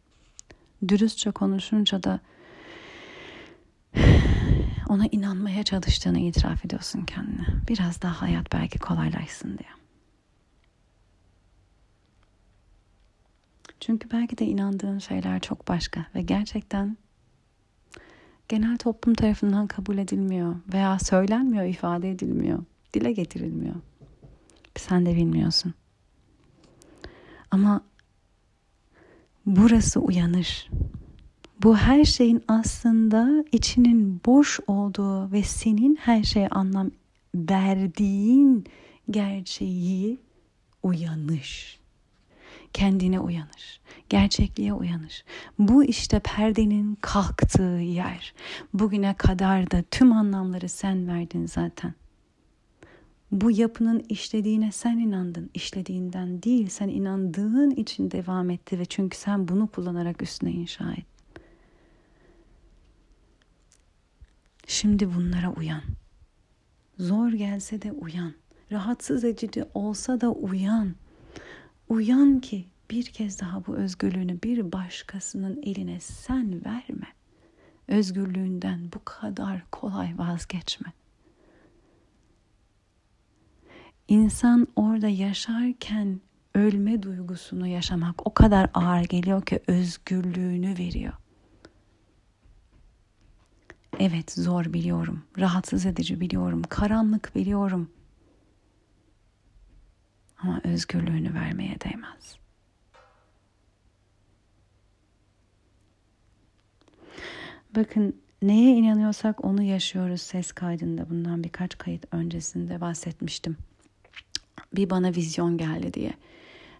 Dürüstçe 0.88 1.30
konuşunca 1.30 2.02
da 2.02 2.20
ona 4.88 5.06
inanmaya 5.06 5.62
çalıştığını 5.62 6.18
itiraf 6.18 6.64
ediyorsun 6.64 7.04
kendine. 7.04 7.46
Biraz 7.68 8.02
daha 8.02 8.22
hayat 8.22 8.52
belki 8.52 8.78
kolaylaşsın 8.78 9.58
diye. 9.58 9.70
Çünkü 13.80 14.10
belki 14.10 14.38
de 14.38 14.44
inandığın 14.44 14.98
şeyler 14.98 15.40
çok 15.40 15.68
başka 15.68 16.06
ve 16.14 16.22
gerçekten 16.22 16.96
genel 18.48 18.78
toplum 18.78 19.14
tarafından 19.14 19.66
kabul 19.66 19.98
edilmiyor 19.98 20.56
veya 20.72 20.98
söylenmiyor, 20.98 21.64
ifade 21.64 22.10
edilmiyor, 22.10 22.58
dile 22.94 23.12
getirilmiyor. 23.12 23.74
Sen 24.76 25.06
de 25.06 25.16
bilmiyorsun. 25.16 25.74
Ama 27.50 27.80
burası 29.46 30.00
uyanır. 30.00 30.70
Bu 31.62 31.76
her 31.76 32.04
şeyin 32.04 32.44
aslında 32.48 33.44
içinin 33.52 34.20
boş 34.26 34.60
olduğu 34.66 35.32
ve 35.32 35.42
senin 35.42 35.96
her 35.96 36.22
şeye 36.22 36.48
anlam 36.48 36.90
verdiğin 37.34 38.64
gerçeği 39.10 40.18
uyanış 40.82 41.80
kendine 42.76 43.20
uyanır. 43.20 43.80
Gerçekliğe 44.08 44.72
uyanır. 44.72 45.24
Bu 45.58 45.84
işte 45.84 46.20
perdenin 46.20 46.98
kalktığı 47.00 47.80
yer. 47.82 48.34
Bugüne 48.74 49.14
kadar 49.14 49.70
da 49.70 49.82
tüm 49.90 50.12
anlamları 50.12 50.68
sen 50.68 51.08
verdin 51.08 51.46
zaten. 51.46 51.94
Bu 53.32 53.50
yapının 53.50 54.04
işlediğine 54.08 54.72
sen 54.72 54.98
inandın. 54.98 55.50
İşlediğinden 55.54 56.42
değil, 56.42 56.68
sen 56.68 56.88
inandığın 56.88 57.70
için 57.70 58.10
devam 58.10 58.50
etti 58.50 58.78
ve 58.78 58.84
çünkü 58.84 59.18
sen 59.18 59.48
bunu 59.48 59.66
kullanarak 59.66 60.22
üstüne 60.22 60.50
inşa 60.50 60.92
et. 60.92 61.06
Şimdi 64.66 65.14
bunlara 65.14 65.52
uyan. 65.52 65.82
Zor 66.98 67.28
gelse 67.32 67.82
de 67.82 67.92
uyan. 67.92 68.32
Rahatsız 68.72 69.24
edici 69.24 69.64
olsa 69.74 70.20
da 70.20 70.30
uyan. 70.30 70.94
Uyan 71.88 72.40
ki 72.40 72.64
bir 72.90 73.04
kez 73.04 73.40
daha 73.40 73.66
bu 73.66 73.76
özgürlüğünü 73.76 74.42
bir 74.42 74.72
başkasının 74.72 75.62
eline 75.62 76.00
sen 76.00 76.64
verme. 76.64 77.06
Özgürlüğünden 77.88 78.92
bu 78.94 79.04
kadar 79.04 79.62
kolay 79.70 80.18
vazgeçme. 80.18 80.92
insan 84.08 84.66
orada 84.76 85.08
yaşarken 85.08 86.20
ölme 86.54 87.02
duygusunu 87.02 87.66
yaşamak 87.66 88.26
o 88.26 88.34
kadar 88.34 88.70
ağır 88.74 89.04
geliyor 89.04 89.42
ki 89.42 89.60
özgürlüğünü 89.66 90.78
veriyor. 90.78 91.12
Evet 93.98 94.32
zor 94.32 94.72
biliyorum, 94.72 95.22
rahatsız 95.38 95.86
edici 95.86 96.20
biliyorum, 96.20 96.62
karanlık 96.68 97.34
biliyorum. 97.34 97.90
Ama 100.38 100.60
özgürlüğünü 100.64 101.34
vermeye 101.34 101.76
değmez. 101.80 102.36
Bakın 107.76 108.20
neye 108.42 108.76
inanıyorsak 108.76 109.44
onu 109.44 109.62
yaşıyoruz 109.62 110.22
ses 110.22 110.52
kaydında. 110.52 111.10
Bundan 111.10 111.44
birkaç 111.44 111.78
kayıt 111.78 112.14
öncesinde 112.14 112.80
bahsetmiştim. 112.80 113.56
Bir 114.74 114.90
bana 114.90 115.14
vizyon 115.14 115.58
geldi 115.58 115.94
diye. 115.94 116.12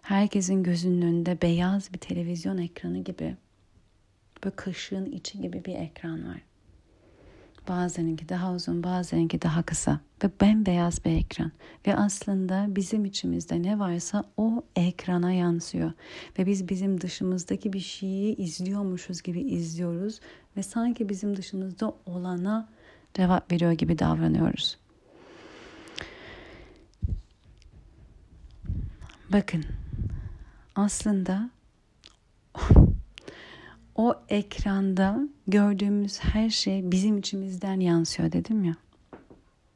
Herkesin 0.01 0.63
gözünün 0.63 1.01
önünde 1.01 1.41
beyaz 1.41 1.93
bir 1.93 1.99
televizyon 1.99 2.57
ekranı 2.57 3.03
gibi 3.03 3.35
böyle 4.43 4.55
kışın 4.55 5.05
içi 5.05 5.41
gibi 5.41 5.65
bir 5.65 5.75
ekran 5.75 6.27
var. 6.27 6.46
Bazılarınki 7.67 8.29
daha 8.29 8.53
uzun, 8.53 8.83
bazılarınki 8.83 9.41
daha 9.41 9.63
kısa 9.63 9.99
ve 10.23 10.29
bembeyaz 10.41 11.05
bir 11.05 11.11
ekran. 11.11 11.51
Ve 11.87 11.95
aslında 11.95 12.65
bizim 12.69 13.05
içimizde 13.05 13.63
ne 13.63 13.79
varsa 13.79 14.23
o 14.37 14.63
ekrana 14.75 15.31
yansıyor. 15.31 15.91
Ve 16.39 16.45
biz 16.45 16.69
bizim 16.69 17.01
dışımızdaki 17.01 17.73
bir 17.73 17.79
şeyi 17.79 18.35
izliyormuşuz 18.35 19.21
gibi 19.21 19.41
izliyoruz 19.41 20.19
ve 20.57 20.63
sanki 20.63 21.09
bizim 21.09 21.37
dışımızda 21.37 21.93
olana 22.05 22.69
cevap 23.13 23.51
veriyor 23.51 23.71
gibi 23.71 23.99
davranıyoruz. 23.99 24.77
Bakın 29.29 29.65
aslında 30.75 31.49
o 33.97 34.15
ekranda 34.29 35.19
gördüğümüz 35.47 36.19
her 36.19 36.49
şey 36.49 36.91
bizim 36.91 37.17
içimizden 37.17 37.79
yansıyor 37.79 38.31
dedim 38.31 38.63
ya. 38.63 38.75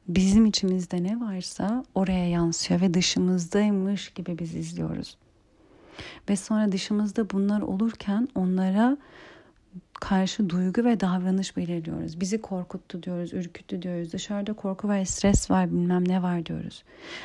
Bizim 0.08 0.46
içimizde 0.46 1.02
ne 1.02 1.20
varsa 1.20 1.84
oraya 1.94 2.28
yansıyor 2.28 2.80
ve 2.80 2.94
dışımızdaymış 2.94 4.10
gibi 4.10 4.38
biz 4.38 4.54
izliyoruz. 4.54 5.16
Ve 6.28 6.36
sonra 6.36 6.72
dışımızda 6.72 7.30
bunlar 7.30 7.60
olurken 7.60 8.28
onlara 8.34 8.96
karşı 10.02 10.50
duygu 10.50 10.84
ve 10.84 11.00
davranış 11.00 11.56
belirliyoruz. 11.56 12.20
Bizi 12.20 12.40
korkuttu 12.40 13.02
diyoruz, 13.02 13.32
ürküttü 13.32 13.82
diyoruz. 13.82 14.12
Dışarıda 14.12 14.52
korku 14.52 14.88
var, 14.88 15.04
stres 15.04 15.50
var, 15.50 15.70
bilmem 15.70 16.08
ne 16.08 16.22
var 16.22 16.46
diyoruz. 16.46 16.84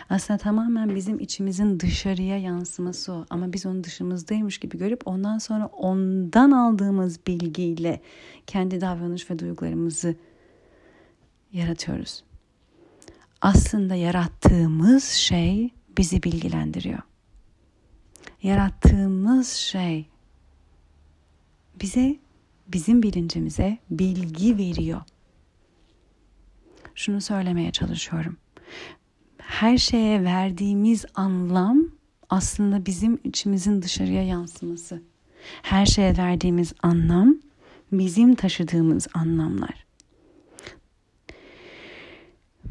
Aslında 0.09 0.37
tamamen 0.37 0.95
bizim 0.95 1.19
içimizin 1.19 1.79
dışarıya 1.79 2.37
yansıması 2.37 3.13
o. 3.13 3.25
Ama 3.29 3.53
biz 3.53 3.65
onu 3.65 3.83
dışımızdaymış 3.83 4.57
gibi 4.57 4.77
görüp 4.77 5.07
ondan 5.07 5.37
sonra 5.37 5.65
ondan 5.65 6.51
aldığımız 6.51 7.19
bilgiyle 7.27 8.01
kendi 8.47 8.81
davranış 8.81 9.31
ve 9.31 9.39
duygularımızı 9.39 10.15
yaratıyoruz. 11.53 12.23
Aslında 13.41 13.95
yarattığımız 13.95 15.03
şey 15.03 15.69
bizi 15.97 16.23
bilgilendiriyor. 16.23 16.99
Yarattığımız 18.43 19.47
şey 19.49 20.09
bize 21.81 22.26
bizim 22.73 23.03
bilincimize 23.03 23.77
bilgi 23.89 24.57
veriyor. 24.57 25.01
Şunu 26.95 27.21
söylemeye 27.21 27.71
çalışıyorum. 27.71 28.37
Her 29.37 29.77
şeye 29.77 30.23
verdiğimiz 30.23 31.05
anlam 31.15 31.83
aslında 32.29 32.85
bizim 32.85 33.19
içimizin 33.23 33.81
dışarıya 33.81 34.23
yansıması. 34.23 35.01
Her 35.61 35.85
şeye 35.85 36.17
verdiğimiz 36.17 36.73
anlam 36.83 37.35
bizim 37.91 38.35
taşıdığımız 38.35 39.07
anlamlar. 39.13 39.87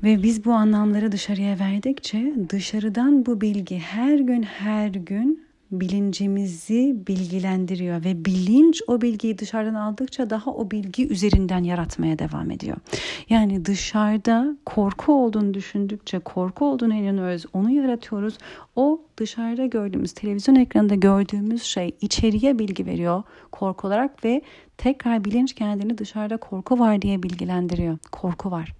Ve 0.02 0.22
biz 0.22 0.44
bu 0.44 0.52
anlamları 0.52 1.12
dışarıya 1.12 1.58
verdikçe 1.58 2.34
dışarıdan 2.50 3.26
bu 3.26 3.40
bilgi 3.40 3.78
her 3.78 4.18
gün 4.18 4.42
her 4.42 4.88
gün 4.88 5.45
bilincimizi 5.72 6.96
bilgilendiriyor 7.06 8.04
ve 8.04 8.24
bilinç 8.24 8.82
o 8.86 9.00
bilgiyi 9.00 9.38
dışarıdan 9.38 9.74
aldıkça 9.74 10.30
daha 10.30 10.50
o 10.50 10.70
bilgi 10.70 11.08
üzerinden 11.08 11.64
yaratmaya 11.64 12.18
devam 12.18 12.50
ediyor. 12.50 12.76
Yani 13.28 13.64
dışarıda 13.64 14.56
korku 14.66 15.12
olduğunu 15.12 15.54
düşündükçe 15.54 16.18
korku 16.18 16.64
olduğunu 16.64 16.94
inanıyoruz, 16.94 17.44
onu 17.52 17.70
yaratıyoruz. 17.70 18.38
O 18.76 19.00
dışarıda 19.16 19.66
gördüğümüz 19.66 20.12
televizyon 20.12 20.54
ekranında 20.54 20.94
gördüğümüz 20.94 21.62
şey 21.62 21.96
içeriye 22.00 22.58
bilgi 22.58 22.86
veriyor 22.86 23.22
korku 23.52 23.86
olarak 23.86 24.24
ve 24.24 24.42
tekrar 24.78 25.24
bilinç 25.24 25.54
kendini 25.54 25.98
dışarıda 25.98 26.36
korku 26.36 26.78
var 26.78 27.02
diye 27.02 27.22
bilgilendiriyor. 27.22 27.98
Korku 28.12 28.50
var. 28.50 28.72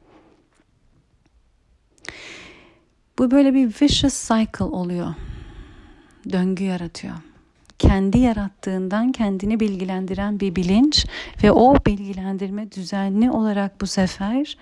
Bu 3.18 3.31
böyle 3.31 3.55
bir 3.55 3.66
vicious 3.66 4.29
cycle 4.29 4.64
oluyor 4.64 5.14
döngü 6.32 6.64
yaratıyor. 6.64 7.14
Kendi 7.78 8.18
yarattığından 8.18 9.12
kendini 9.12 9.60
bilgilendiren 9.60 10.40
bir 10.40 10.56
bilinç 10.56 11.06
ve 11.42 11.52
o 11.52 11.74
bilgilendirme 11.86 12.72
düzenli 12.72 13.30
olarak 13.30 13.80
bu 13.80 13.86
sefer 13.86 14.56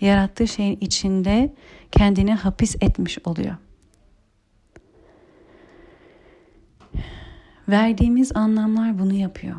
yarattığı 0.00 0.48
şeyin 0.48 0.78
içinde 0.80 1.54
kendini 1.92 2.34
hapis 2.34 2.76
etmiş 2.80 3.18
oluyor. 3.24 3.56
Verdiğimiz 7.68 8.36
anlamlar 8.36 8.98
bunu 8.98 9.12
yapıyor. 9.12 9.56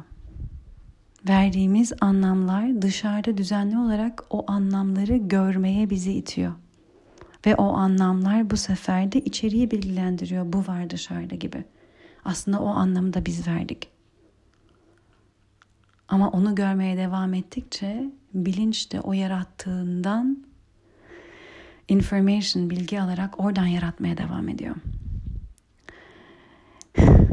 Verdiğimiz 1.30 1.94
anlamlar 2.02 2.82
dışarıda 2.82 3.38
düzenli 3.38 3.78
olarak 3.78 4.24
o 4.30 4.52
anlamları 4.52 5.16
görmeye 5.18 5.90
bizi 5.90 6.14
itiyor. 6.14 6.54
Ve 7.46 7.56
o 7.56 7.74
anlamlar 7.74 8.50
bu 8.50 8.58
sefer 8.58 9.12
de 9.12 9.20
içeriği 9.20 9.72
bilgilendiriyor. 9.72 10.54
Bu 10.54 10.68
var 10.68 10.90
dışarıda 10.90 11.36
gibi. 11.36 11.64
Aslında 12.26 12.62
o 12.62 12.68
anlamı 12.68 13.14
da 13.14 13.26
biz 13.26 13.48
verdik. 13.48 13.88
Ama 16.08 16.30
onu 16.30 16.56
görmeye 16.56 16.98
devam 16.98 17.34
ettikçe 17.34 18.12
bilinç 18.34 18.92
de 18.92 19.02
o 19.02 19.14
yarattığından 19.14 20.46
information, 21.88 22.70
bilgi 22.70 23.02
alarak 23.02 23.40
oradan 23.40 23.66
yaratmaya 23.66 24.18
devam 24.18 24.50
ediyor. 24.50 24.76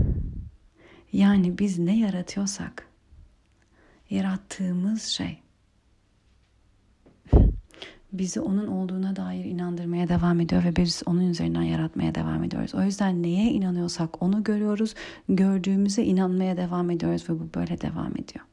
Yani 1.12 1.58
biz 1.58 1.78
ne 1.78 1.98
yaratıyorsak 1.98 2.88
yarattığımız 4.10 5.02
şey 5.02 5.42
bizi 8.12 8.40
onun 8.40 8.66
olduğuna 8.66 9.16
dair 9.16 9.44
inandırmaya 9.44 10.08
devam 10.08 10.40
ediyor 10.40 10.64
ve 10.64 10.76
biz 10.76 11.02
onun 11.06 11.30
üzerinden 11.30 11.62
yaratmaya 11.62 12.14
devam 12.14 12.44
ediyoruz. 12.44 12.74
O 12.74 12.82
yüzden 12.82 13.22
neye 13.22 13.50
inanıyorsak 13.50 14.22
onu 14.22 14.44
görüyoruz, 14.44 14.94
gördüğümüze 15.28 16.04
inanmaya 16.04 16.56
devam 16.56 16.90
ediyoruz 16.90 17.30
ve 17.30 17.40
bu 17.40 17.48
böyle 17.54 17.80
devam 17.80 18.12
ediyor. 18.12 18.44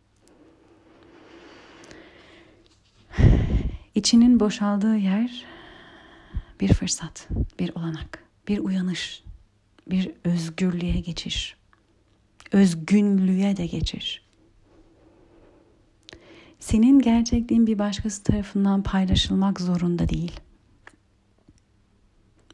İçinin 3.96 4.40
boşaldığı 4.40 4.98
yer 4.98 5.46
bir 6.62 6.74
fırsat, 6.74 7.28
bir 7.60 7.76
olanak, 7.76 8.24
bir 8.48 8.60
uyanış, 8.60 9.24
bir 9.88 10.12
özgürlüğe 10.24 11.00
geçiş, 11.00 11.56
özgünlüğe 12.52 13.58
de 13.58 13.66
geçiş 13.66 14.29
senin 16.60 17.00
gerçekliğin 17.00 17.68
bir 17.68 17.80
başkası 17.80 18.24
tarafından 18.24 18.84
paylaşılmak 18.84 19.60
zorunda 19.60 20.10
değil. 20.10 20.40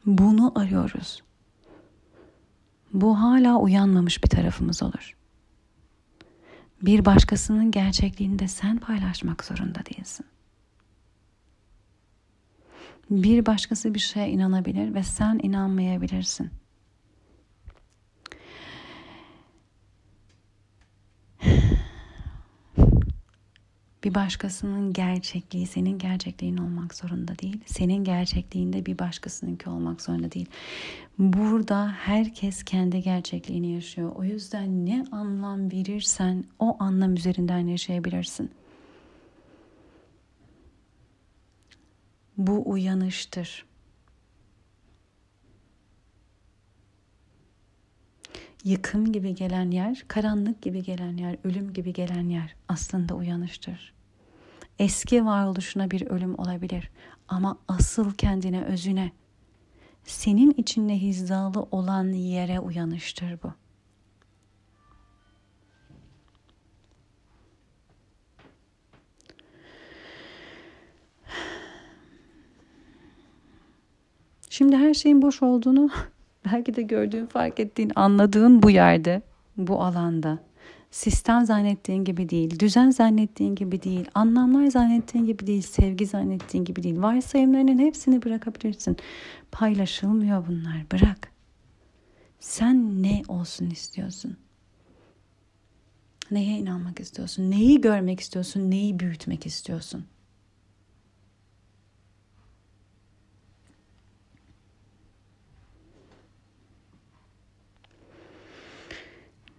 Bunu 0.06 0.52
arıyoruz. 0.54 1.22
Bu 2.92 3.20
hala 3.20 3.56
uyanmamış 3.56 4.24
bir 4.24 4.28
tarafımız 4.28 4.82
olur. 4.82 5.16
Bir 6.82 7.04
başkasının 7.04 7.70
gerçekliğini 7.70 8.38
de 8.38 8.48
sen 8.48 8.78
paylaşmak 8.78 9.44
zorunda 9.44 9.80
değilsin. 9.86 10.26
Bir 13.10 13.46
başkası 13.46 13.94
bir 13.94 13.98
şeye 13.98 14.30
inanabilir 14.30 14.94
ve 14.94 15.02
sen 15.02 15.40
inanmayabilirsin. 15.42 16.50
Bir 24.06 24.14
başkasının 24.14 24.92
gerçekliği 24.92 25.66
senin 25.66 25.98
gerçekliğin 25.98 26.56
olmak 26.56 26.94
zorunda 26.94 27.38
değil. 27.38 27.60
Senin 27.66 28.04
gerçekliğinde 28.04 28.86
bir 28.86 28.98
başkasınınki 28.98 29.70
olmak 29.70 30.00
zorunda 30.02 30.32
değil. 30.32 30.46
Burada 31.18 31.88
herkes 31.88 32.62
kendi 32.62 33.02
gerçekliğini 33.02 33.72
yaşıyor. 33.74 34.12
O 34.16 34.24
yüzden 34.24 34.86
ne 34.86 35.04
anlam 35.12 35.72
verirsen 35.72 36.44
o 36.58 36.76
anlam 36.78 37.14
üzerinden 37.14 37.58
yaşayabilirsin. 37.58 38.50
Bu 42.36 42.70
uyanıştır. 42.70 43.66
yıkım 48.64 49.12
gibi 49.12 49.34
gelen 49.34 49.70
yer, 49.70 50.04
karanlık 50.08 50.62
gibi 50.62 50.82
gelen 50.82 51.16
yer, 51.16 51.36
ölüm 51.44 51.72
gibi 51.72 51.92
gelen 51.92 52.28
yer 52.28 52.56
aslında 52.68 53.14
uyanıştır. 53.14 53.95
Eski 54.78 55.24
varoluşuna 55.24 55.90
bir 55.90 56.06
ölüm 56.06 56.38
olabilir 56.38 56.90
ama 57.28 57.58
asıl 57.68 58.14
kendine, 58.14 58.64
özüne, 58.64 59.12
senin 60.04 60.50
içinde 60.50 60.94
hizalı 60.94 61.66
olan 61.70 62.08
yere 62.12 62.60
uyanıştır 62.60 63.38
bu. 63.42 63.52
Şimdi 74.50 74.76
her 74.76 74.94
şeyin 74.94 75.22
boş 75.22 75.42
olduğunu 75.42 75.90
belki 76.52 76.76
de 76.76 76.82
gördüğün, 76.82 77.26
fark 77.26 77.60
ettiğin, 77.60 77.92
anladığın 77.94 78.62
bu 78.62 78.70
yerde, 78.70 79.22
bu 79.56 79.82
alanda. 79.82 80.38
Sistem 80.90 81.46
zannettiğin 81.46 82.04
gibi 82.04 82.28
değil, 82.28 82.58
düzen 82.58 82.90
zannettiğin 82.90 83.54
gibi 83.54 83.82
değil, 83.82 84.10
anlamlar 84.14 84.66
zannettiğin 84.66 85.24
gibi 85.24 85.46
değil, 85.46 85.62
sevgi 85.62 86.06
zannettiğin 86.06 86.64
gibi 86.64 86.82
değil. 86.82 87.02
Varsayımlarının 87.02 87.78
hepsini 87.78 88.22
bırakabilirsin. 88.22 88.96
Paylaşılmıyor 89.52 90.46
bunlar, 90.46 90.86
bırak. 90.92 91.32
Sen 92.40 93.02
ne 93.02 93.22
olsun 93.28 93.70
istiyorsun? 93.70 94.36
Neye 96.30 96.58
inanmak 96.58 97.00
istiyorsun? 97.00 97.50
Neyi 97.50 97.80
görmek 97.80 98.20
istiyorsun? 98.20 98.70
Neyi 98.70 98.98
büyütmek 98.98 99.46
istiyorsun? 99.46 100.04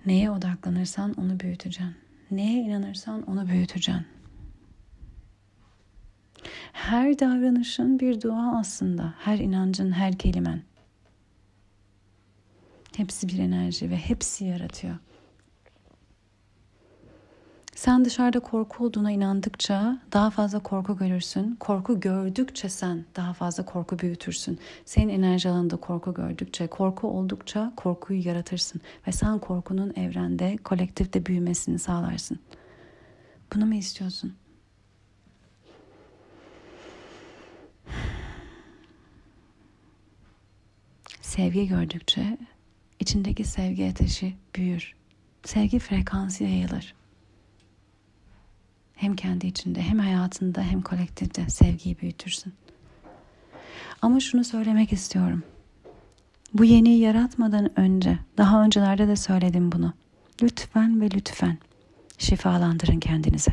Neye 0.08 0.32
odaklanırsan 0.32 1.13
onu 1.13 1.39
büyüteceksin. 1.39 1.96
Neye 2.32 2.62
inanırsan 2.62 3.24
onu 3.30 3.48
büyüteceksin. 3.48 4.06
Her 6.74 7.20
davranışın 7.20 8.00
bir 8.00 8.22
dua 8.22 8.60
aslında. 8.60 9.13
Her 9.20 9.38
inancın, 9.38 9.91
her 9.91 10.17
kelimen. 10.17 10.62
Hepsi 12.98 13.28
bir 13.28 13.39
enerji 13.39 13.89
ve 13.89 13.98
hepsi 13.98 14.46
yaratıyor. 14.46 14.96
Sen 17.78 18.06
dışarıda 18.06 18.40
korku 18.40 18.86
olduğuna 18.86 19.12
inandıkça 19.12 20.00
daha 20.13 20.30
fazla 20.30 20.60
korku 20.60 20.98
görürsün. 20.98 21.56
Korku 21.60 22.00
gördükçe 22.00 22.70
sen 22.70 23.06
daha 23.16 23.34
fazla 23.34 23.66
korku 23.66 24.00
büyütürsün. 24.00 24.60
Senin 24.86 25.10
enerji 25.10 25.50
alanında 25.50 25.78
korku 25.78 26.13
gördükçe, 26.13 26.68
korku 26.68 27.08
oldukça 27.08 27.74
korkuyu 27.76 28.28
yaratırsın. 28.28 28.82
Ve 29.08 29.12
sen 29.12 29.40
korkunun 29.40 29.94
evrende, 29.96 30.58
kolektifte 30.58 31.26
büyümesini 31.26 31.80
sağlarsın. 31.80 32.40
Bunu 33.56 33.66
mu 33.66 33.74
istiyorsun? 33.76 34.36
Sevgi 41.22 41.68
gördükçe 41.68 42.38
içindeki 43.00 43.44
sevgi 43.44 43.90
ateşi 43.90 44.36
büyür. 44.56 44.96
Sevgi 45.44 45.80
frekansı 45.80 46.44
yayılır. 46.44 46.98
Hem 48.98 49.16
kendi 49.16 49.48
içinde 49.48 49.82
hem 49.82 50.00
hayatında 50.00 50.62
hem 50.62 50.82
kolektifte 50.82 51.50
sevgiyi 51.50 51.98
büyütürsün. 52.02 52.54
Ama 54.02 54.20
şunu 54.20 54.44
söylemek 54.44 54.94
istiyorum. 54.94 55.44
Bu 56.54 56.66
yeniyi 56.66 57.00
yaratmadan 57.00 57.80
önce, 57.80 58.18
daha 58.38 58.64
öncelerde 58.64 59.08
de 59.08 59.16
söyledim 59.16 59.72
bunu. 59.72 59.94
Lütfen 60.44 61.02
ve 61.02 61.10
lütfen 61.12 61.58
şifalandırın 62.18 63.00
kendinize. 63.00 63.52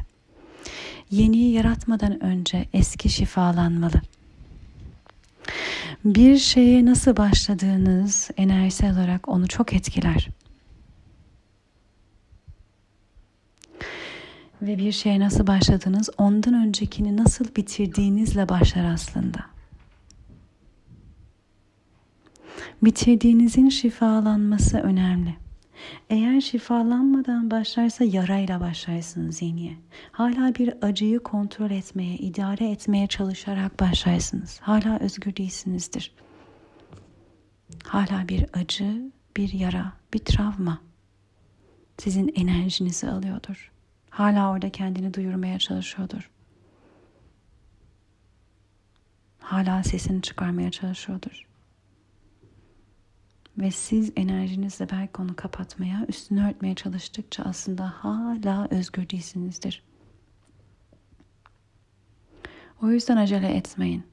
Yeniyi 1.10 1.52
yaratmadan 1.52 2.24
önce 2.24 2.68
eski 2.72 3.08
şifalanmalı. 3.08 4.00
Bir 6.04 6.38
şeye 6.38 6.86
nasıl 6.86 7.16
başladığınız 7.16 8.30
enerjisel 8.36 8.92
olarak 8.92 9.28
onu 9.28 9.48
çok 9.48 9.72
etkiler. 9.72 10.28
Ve 14.66 14.78
bir 14.78 14.92
şeye 14.92 15.20
nasıl 15.20 15.46
başladınız, 15.46 16.10
ondan 16.18 16.54
öncekini 16.54 17.16
nasıl 17.16 17.44
bitirdiğinizle 17.56 18.48
başlar 18.48 18.84
aslında. 18.84 19.38
Bitirdiğinizin 22.82 23.68
şifalanması 23.68 24.78
önemli. 24.78 25.34
Eğer 26.10 26.40
şifalanmadan 26.40 27.50
başlarsa 27.50 28.04
yarayla 28.04 28.60
başlarsınız 28.60 29.42
yeniye. 29.42 29.76
Hala 30.12 30.54
bir 30.54 30.74
acıyı 30.82 31.18
kontrol 31.18 31.70
etmeye, 31.70 32.16
idare 32.16 32.70
etmeye 32.70 33.06
çalışarak 33.06 33.80
başlarsınız. 33.80 34.60
Hala 34.60 34.98
özgür 34.98 35.36
değilsinizdir. 35.36 36.12
Hala 37.84 38.28
bir 38.28 38.46
acı, 38.52 39.12
bir 39.36 39.52
yara, 39.52 39.92
bir 40.14 40.18
travma 40.18 40.78
sizin 41.98 42.32
enerjinizi 42.34 43.10
alıyordur. 43.10 43.73
Hala 44.14 44.50
orada 44.50 44.70
kendini 44.70 45.14
duyurmaya 45.14 45.58
çalışıyordur. 45.58 46.30
Hala 49.40 49.82
sesini 49.82 50.22
çıkarmaya 50.22 50.70
çalışıyordur. 50.70 51.48
Ve 53.58 53.70
siz 53.70 54.12
enerjinizle 54.16 54.90
belki 54.90 55.22
onu 55.22 55.36
kapatmaya, 55.36 56.06
üstünü 56.08 56.48
örtmeye 56.48 56.74
çalıştıkça 56.74 57.42
aslında 57.42 57.88
hala 57.88 58.68
özgür 58.70 59.08
değilsinizdir. 59.08 59.82
O 62.82 62.90
yüzden 62.90 63.16
acele 63.16 63.48
etmeyin. 63.56 64.04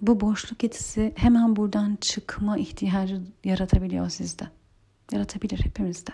Bu 0.00 0.20
boşluk 0.20 0.64
etisi 0.64 1.12
hemen 1.16 1.56
buradan 1.56 1.98
çıkma 2.00 2.58
ihtiyacı 2.58 3.22
yaratabiliyor 3.44 4.08
sizde. 4.08 4.44
Yaratabilir 5.12 5.64
hepimizde 5.64 6.12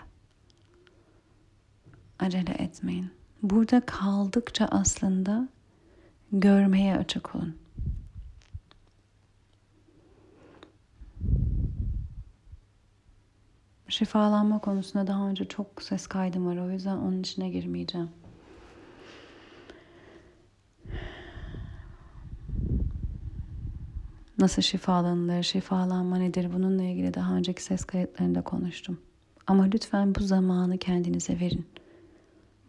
acele 2.19 2.53
etmeyin. 2.59 3.11
Burada 3.43 3.81
kaldıkça 3.85 4.65
aslında 4.65 5.47
görmeye 6.31 6.97
açık 6.97 7.35
olun. 7.35 7.55
Şifalanma 13.87 14.59
konusunda 14.59 15.07
daha 15.07 15.29
önce 15.29 15.45
çok 15.45 15.81
ses 15.81 16.07
kaydım 16.07 16.45
var. 16.45 16.57
O 16.57 16.71
yüzden 16.71 16.97
onun 16.97 17.19
içine 17.19 17.49
girmeyeceğim. 17.49 18.09
Nasıl 24.37 24.61
şifalanılır, 24.61 25.43
şifalanma 25.43 26.17
nedir 26.17 26.53
bununla 26.53 26.83
ilgili 26.83 27.13
daha 27.13 27.35
önceki 27.35 27.63
ses 27.63 27.85
kayıtlarında 27.85 28.41
konuştum. 28.41 28.99
Ama 29.47 29.63
lütfen 29.63 30.15
bu 30.15 30.19
zamanı 30.19 30.77
kendinize 30.77 31.39
verin. 31.39 31.65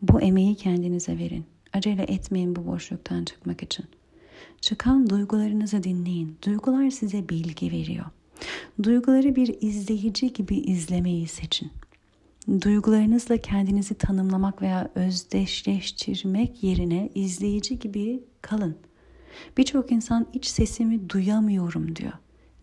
Bu 0.03 0.21
emeği 0.21 0.55
kendinize 0.55 1.19
verin. 1.19 1.45
Acele 1.73 2.03
etmeyin 2.03 2.57
bu 2.57 2.67
boşluktan 2.67 3.25
çıkmak 3.25 3.63
için. 3.63 3.85
Çıkan 4.61 5.11
duygularınızı 5.11 5.83
dinleyin. 5.83 6.37
Duygular 6.47 6.91
size 6.91 7.29
bilgi 7.29 7.73
veriyor. 7.73 8.05
Duyguları 8.83 9.37
bir 9.37 9.57
izleyici 9.61 10.33
gibi 10.33 10.57
izlemeyi 10.57 11.29
seçin. 11.29 11.71
Duygularınızla 12.63 13.37
kendinizi 13.37 13.95
tanımlamak 13.95 14.63
veya 14.63 14.91
özdeşleştirmek 14.95 16.63
yerine 16.63 17.11
izleyici 17.15 17.79
gibi 17.79 18.25
kalın. 18.43 18.77
Birçok 19.57 19.93
insan 19.93 20.27
iç 20.33 20.47
sesimi 20.47 21.11
duyamıyorum 21.11 21.97
diyor. 21.97 22.13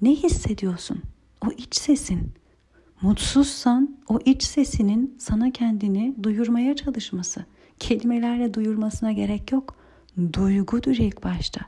Ne 0.01 0.11
hissediyorsun? 0.11 1.01
O 1.45 1.51
iç 1.57 1.75
sesin. 1.75 2.31
Mutsuzsan 3.01 3.97
o 4.09 4.19
iç 4.25 4.43
sesinin 4.43 5.15
sana 5.19 5.51
kendini 5.51 6.15
duyurmaya 6.23 6.75
çalışması. 6.75 7.45
Kelimelerle 7.79 8.53
duyurmasına 8.53 9.11
gerek 9.11 9.51
yok. 9.51 9.75
Duygudur 10.33 10.95
ilk 10.95 11.23
başta. 11.23 11.61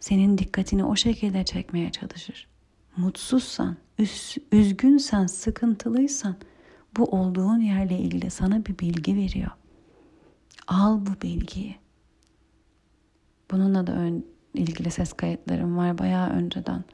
Senin 0.00 0.38
dikkatini 0.38 0.84
o 0.84 0.96
şekilde 0.96 1.44
çekmeye 1.44 1.92
çalışır. 1.92 2.48
Mutsuzsan, 2.96 3.76
üz, 3.98 4.36
üzgünsen, 4.52 5.26
sıkıntılıysan 5.26 6.36
bu 6.96 7.04
olduğun 7.04 7.58
yerle 7.58 7.98
ilgili 7.98 8.30
sana 8.30 8.66
bir 8.66 8.78
bilgi 8.78 9.16
veriyor. 9.16 9.50
Al 10.66 11.00
bu 11.06 11.22
bilgiyi. 11.22 11.76
Bununla 13.50 13.86
da 13.86 13.92
ön, 13.92 14.24
ilgili 14.54 14.90
ses 14.90 15.12
kayıtlarım 15.12 15.76
var 15.76 15.98
bayağı 15.98 16.30
önceden. 16.30 16.84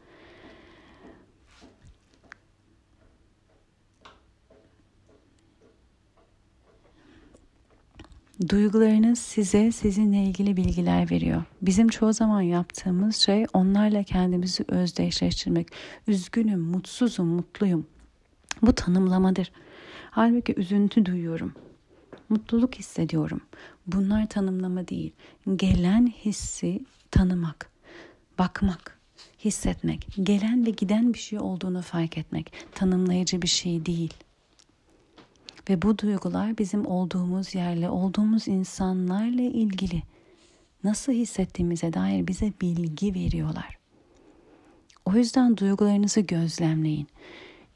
Duygularınız 8.49 9.19
size 9.19 9.73
sizinle 9.73 10.23
ilgili 10.23 10.57
bilgiler 10.57 11.11
veriyor. 11.11 11.43
Bizim 11.63 11.89
çoğu 11.89 12.13
zaman 12.13 12.41
yaptığımız 12.41 13.17
şey 13.17 13.47
onlarla 13.53 14.03
kendimizi 14.03 14.65
özdeşleştirmek. 14.69 15.69
Üzgünüm, 16.07 16.61
mutsuzum, 16.61 17.27
mutluyum. 17.27 17.87
Bu 18.63 18.73
tanımlamadır. 18.73 19.53
Halbuki 20.11 20.55
üzüntü 20.57 21.07
duyuyorum. 21.07 21.55
Mutluluk 22.29 22.75
hissediyorum. 22.75 23.41
Bunlar 23.87 24.29
tanımlama 24.29 24.89
değil. 24.89 25.13
Gelen 25.57 26.07
hissi 26.07 26.81
tanımak, 27.11 27.71
bakmak, 28.39 28.99
hissetmek, 29.45 30.09
gelen 30.23 30.67
ve 30.67 30.71
giden 30.71 31.15
bir 31.15 31.19
şey 31.19 31.39
olduğunu 31.39 31.83
fark 31.83 32.19
etmek, 32.19 32.53
tanımlayıcı 32.75 33.43
bir 33.43 33.49
şey 33.49 33.87
değil. 33.87 34.15
Ve 35.69 35.83
bu 35.83 35.99
duygular 35.99 36.59
bizim 36.59 36.87
olduğumuz 36.87 37.55
yerle, 37.55 37.91
olduğumuz 37.91 38.49
insanlarla 38.49 39.43
ilgili 39.43 40.03
nasıl 40.85 41.13
hissettiğimize 41.13 41.93
dair 41.93 42.27
bize 42.27 42.53
bilgi 42.61 43.15
veriyorlar. 43.15 43.79
O 45.05 45.15
yüzden 45.15 45.57
duygularınızı 45.57 46.21
gözlemleyin. 46.21 47.09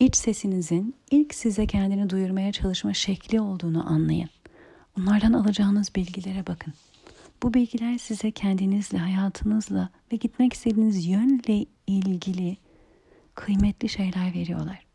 İç 0.00 0.16
sesinizin 0.16 0.94
ilk 1.10 1.34
size 1.34 1.66
kendini 1.66 2.10
duyurmaya 2.10 2.52
çalışma 2.52 2.94
şekli 2.94 3.40
olduğunu 3.40 3.90
anlayın. 3.92 4.28
Onlardan 4.98 5.32
alacağınız 5.32 5.94
bilgilere 5.94 6.46
bakın. 6.46 6.74
Bu 7.42 7.54
bilgiler 7.54 7.98
size 7.98 8.30
kendinizle, 8.30 8.98
hayatınızla 8.98 9.88
ve 10.12 10.16
gitmek 10.16 10.52
istediğiniz 10.52 11.06
yönle 11.06 11.66
ilgili 11.86 12.56
kıymetli 13.34 13.88
şeyler 13.88 14.34
veriyorlar. 14.34 14.87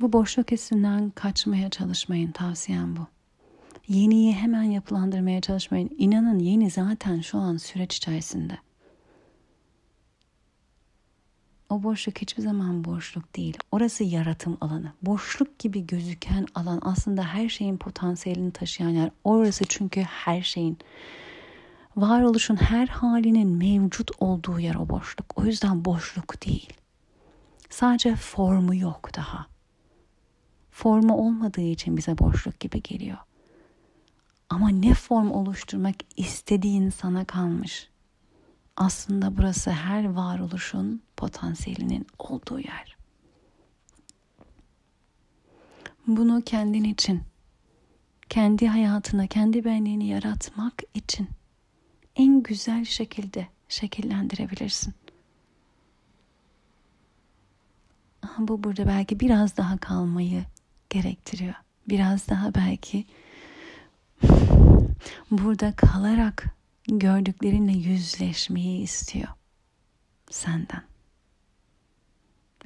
Bu 0.00 0.12
boşluk 0.12 0.50
hissinden 0.50 1.10
kaçmaya 1.10 1.70
çalışmayın 1.70 2.32
tavsiyem 2.32 2.96
bu. 2.96 3.06
Yeniyi 3.88 4.34
hemen 4.34 4.62
yapılandırmaya 4.62 5.40
çalışmayın. 5.40 5.90
İnanın 5.98 6.38
yeni 6.38 6.70
zaten 6.70 7.20
şu 7.20 7.38
an 7.38 7.56
süreç 7.56 7.96
içerisinde. 7.96 8.58
O 11.70 11.82
boşluk 11.82 12.18
hiçbir 12.18 12.42
zaman 12.42 12.84
boşluk 12.84 13.36
değil. 13.36 13.58
Orası 13.72 14.04
yaratım 14.04 14.58
alanı. 14.60 14.92
Boşluk 15.02 15.58
gibi 15.58 15.86
gözüken 15.86 16.46
alan 16.54 16.80
aslında 16.82 17.22
her 17.22 17.48
şeyin 17.48 17.76
potansiyelini 17.76 18.52
taşıyan 18.52 18.88
yer. 18.88 19.10
Orası 19.24 19.64
çünkü 19.68 20.00
her 20.00 20.42
şeyin 20.42 20.78
varoluşun 21.96 22.56
her 22.56 22.86
halinin 22.86 23.48
mevcut 23.48 24.10
olduğu 24.20 24.60
yer 24.60 24.74
o 24.74 24.88
boşluk. 24.88 25.38
O 25.38 25.44
yüzden 25.44 25.84
boşluk 25.84 26.46
değil. 26.46 26.72
Sadece 27.70 28.16
formu 28.16 28.74
yok 28.74 29.10
daha. 29.16 29.55
Formu 30.76 31.16
olmadığı 31.16 31.60
için 31.60 31.96
bize 31.96 32.18
boşluk 32.18 32.60
gibi 32.60 32.82
geliyor. 32.82 33.18
Ama 34.50 34.68
ne 34.68 34.94
form 34.94 35.30
oluşturmak 35.30 35.94
istediğin 36.16 36.90
sana 36.90 37.24
kalmış. 37.24 37.88
Aslında 38.76 39.36
burası 39.36 39.70
her 39.70 40.04
varoluşun 40.04 41.02
potansiyelinin 41.16 42.06
olduğu 42.18 42.60
yer. 42.60 42.96
Bunu 46.06 46.42
kendin 46.42 46.84
için, 46.84 47.22
kendi 48.28 48.68
hayatına, 48.68 49.26
kendi 49.26 49.64
benliğini 49.64 50.06
yaratmak 50.08 50.82
için 50.94 51.28
en 52.16 52.42
güzel 52.42 52.84
şekilde 52.84 53.46
şekillendirebilirsin. 53.68 54.94
Bu 58.38 58.64
burada 58.64 58.86
belki 58.86 59.20
biraz 59.20 59.56
daha 59.56 59.78
kalmayı 59.78 60.44
gerektiriyor. 60.96 61.54
Biraz 61.88 62.28
daha 62.28 62.54
belki 62.54 63.04
burada 65.30 65.76
kalarak 65.76 66.46
gördüklerinle 66.88 67.72
yüzleşmeyi 67.72 68.82
istiyor 68.82 69.28
senden. 70.30 70.82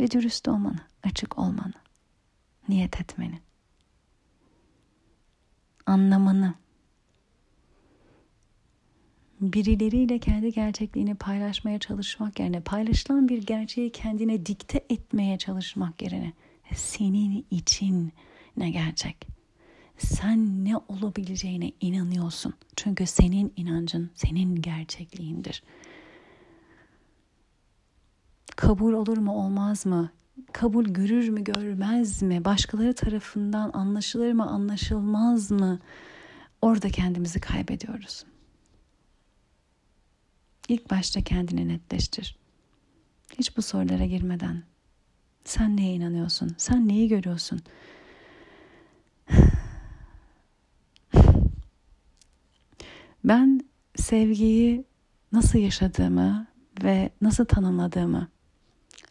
Ve 0.01 0.11
dürüst 0.11 0.49
olmanı, 0.49 0.79
açık 1.03 1.39
olmanı, 1.39 1.73
niyet 2.69 3.01
etmeni, 3.01 3.41
anlamanı, 5.87 6.55
birileriyle 9.41 10.19
kendi 10.19 10.53
gerçekliğini 10.53 11.15
paylaşmaya 11.15 11.79
çalışmak 11.79 12.41
yerine 12.41 12.61
paylaşılan 12.61 13.29
bir 13.29 13.43
gerçeği 13.43 13.93
kendine 13.93 14.47
dikte 14.47 14.85
etmeye 14.91 15.39
çalışmak 15.39 16.03
yerine 16.03 16.33
senin 16.75 17.47
için 17.51 18.13
ne 18.57 18.71
gerçek? 18.71 19.27
Sen 19.99 20.65
ne 20.65 20.77
olabileceğine 20.77 21.73
inanıyorsun. 21.81 22.55
Çünkü 22.77 23.07
senin 23.07 23.53
inancın 23.57 24.11
senin 24.15 24.63
gerçekliğindir. 24.63 25.63
Kabul 28.57 28.93
olur 28.93 29.19
mu 29.19 29.33
olmaz 29.33 29.87
mı? 29.87 30.11
Kabul 30.53 30.85
görür 30.85 31.29
mü 31.29 31.45
görmez 31.45 32.23
mi? 32.23 32.45
Başkaları 32.45 32.95
tarafından 32.95 33.71
anlaşılır 33.73 34.33
mı 34.33 34.47
anlaşılmaz 34.47 35.51
mı? 35.51 35.79
Orada 36.63 36.89
kendimizi 36.89 37.41
kaybediyoruz. 37.41 38.25
İlk 40.69 40.91
başta 40.91 41.21
kendini 41.21 41.69
netleştir. 41.69 42.37
Hiç 43.39 43.57
bu 43.57 43.63
sorulara 43.63 44.05
girmeden 44.05 44.63
sen 45.45 45.77
neye 45.77 45.95
inanıyorsun? 45.95 46.55
Sen 46.59 46.89
neyi 46.89 47.09
görüyorsun? 47.09 47.61
Ben 53.25 53.61
sevgiyi 53.97 54.85
nasıl 55.33 55.59
yaşadığımı 55.59 56.47
ve 56.83 57.11
nasıl 57.21 57.45
tanımladığımı 57.45 58.29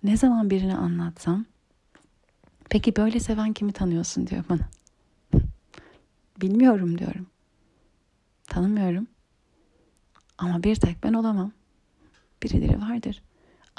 ne 0.04 0.18
zaman 0.18 0.50
birine 0.50 0.76
anlatsam 0.76 1.46
peki 2.70 2.96
böyle 2.96 3.20
seven 3.20 3.54
kimi 3.54 3.72
tanıyorsun 3.72 4.28
diyor 4.28 4.44
bana. 4.50 4.70
Bilmiyorum 6.42 6.98
diyorum. 6.98 7.28
Tanımıyorum. 8.48 9.08
Ama 10.38 10.64
bir 10.64 10.76
tek 10.76 11.04
ben 11.04 11.14
olamam. 11.14 11.52
Birileri 12.44 12.82
vardır. 12.82 13.22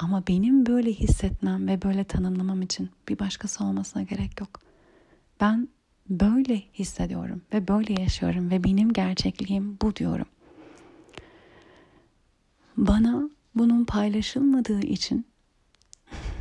Ama 0.01 0.27
benim 0.27 0.65
böyle 0.65 0.91
hissetmem 0.91 1.67
ve 1.67 1.81
böyle 1.81 2.03
tanımlamam 2.03 2.61
için 2.61 2.89
bir 3.09 3.19
başkası 3.19 3.63
olmasına 3.63 4.03
gerek 4.03 4.39
yok. 4.39 4.59
Ben 5.41 5.67
böyle 6.09 6.55
hissediyorum 6.73 7.41
ve 7.53 7.67
böyle 7.67 8.01
yaşıyorum 8.01 8.51
ve 8.51 8.63
benim 8.63 8.93
gerçekliğim 8.93 9.77
bu 9.81 9.95
diyorum. 9.95 10.25
Bana 12.77 13.29
bunun 13.55 13.85
paylaşılmadığı 13.85 14.81
için 14.81 15.25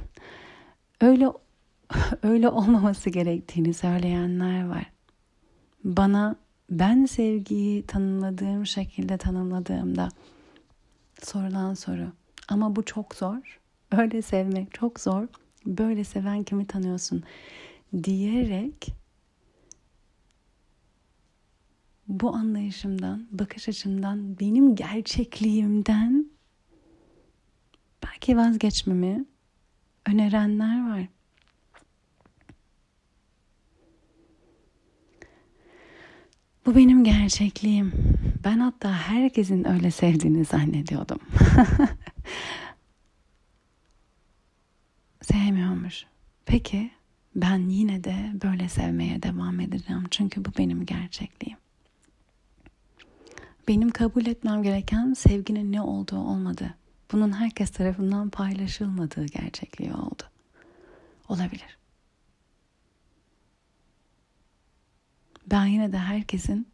öyle 1.00 1.28
öyle 2.22 2.48
olmaması 2.48 3.10
gerektiğini 3.10 3.74
söyleyenler 3.74 4.68
var. 4.68 4.90
Bana 5.84 6.36
ben 6.70 7.04
sevgiyi 7.04 7.86
tanımladığım 7.86 8.66
şekilde 8.66 9.18
tanımladığımda 9.18 10.08
sorulan 11.22 11.74
soru 11.74 12.12
ama 12.50 12.76
bu 12.76 12.84
çok 12.84 13.14
zor. 13.14 13.60
Öyle 13.92 14.22
sevmek 14.22 14.74
çok 14.74 15.00
zor. 15.00 15.26
Böyle 15.66 16.04
seven 16.04 16.42
kimi 16.42 16.66
tanıyorsun 16.66 17.22
diyerek 18.04 18.94
bu 22.08 22.34
anlayışımdan, 22.34 23.28
bakış 23.32 23.68
açımdan, 23.68 24.40
benim 24.40 24.74
gerçekliğimden 24.74 26.30
belki 28.02 28.36
vazgeçmemi 28.36 29.24
önerenler 30.06 30.90
var. 30.90 31.08
Bu 36.66 36.76
benim 36.76 37.04
gerçekliğim. 37.04 37.92
Ben 38.44 38.58
hatta 38.58 38.92
herkesin 38.92 39.68
öyle 39.68 39.90
sevdiğini 39.90 40.44
zannediyordum. 40.44 41.18
Sevmiyormuş. 45.22 46.06
Peki 46.46 46.90
ben 47.34 47.68
yine 47.68 48.04
de 48.04 48.32
böyle 48.44 48.68
sevmeye 48.68 49.22
devam 49.22 49.60
edeceğim. 49.60 50.04
Çünkü 50.10 50.44
bu 50.44 50.48
benim 50.58 50.86
gerçekliğim. 50.86 51.58
Benim 53.68 53.90
kabul 53.90 54.26
etmem 54.26 54.62
gereken 54.62 55.12
sevginin 55.12 55.72
ne 55.72 55.82
olduğu 55.82 56.18
olmadı. 56.18 56.74
Bunun 57.12 57.32
herkes 57.32 57.70
tarafından 57.70 58.30
paylaşılmadığı 58.30 59.26
gerçekliği 59.26 59.94
oldu. 59.94 60.22
Olabilir. 61.28 61.78
Ben 65.46 65.66
yine 65.66 65.92
de 65.92 65.98
herkesin 65.98 66.68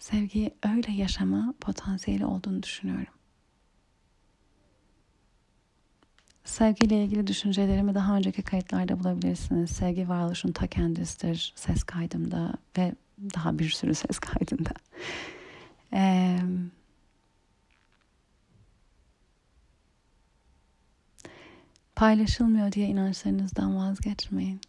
sevgiyi 0.00 0.54
öyle 0.62 0.92
yaşama 0.92 1.54
potansiyeli 1.60 2.26
olduğunu 2.26 2.62
düşünüyorum. 2.62 3.13
Sevgiyle 6.44 7.04
ilgili 7.04 7.26
düşüncelerimi 7.26 7.94
daha 7.94 8.16
önceki 8.16 8.42
kayıtlarda 8.42 9.00
bulabilirsiniz. 9.00 9.70
Sevgi 9.70 10.08
varoluşun 10.08 10.52
ta 10.52 10.66
kendisidir 10.66 11.52
ses 11.56 11.84
kaydımda 11.84 12.52
ve 12.78 12.94
daha 13.34 13.58
bir 13.58 13.70
sürü 13.70 13.94
ses 13.94 14.18
kaydında. 14.18 14.70
Ee, 15.92 16.38
paylaşılmıyor 21.96 22.72
diye 22.72 22.86
inançlarınızdan 22.86 23.76
vazgeçmeyin. 23.76 24.60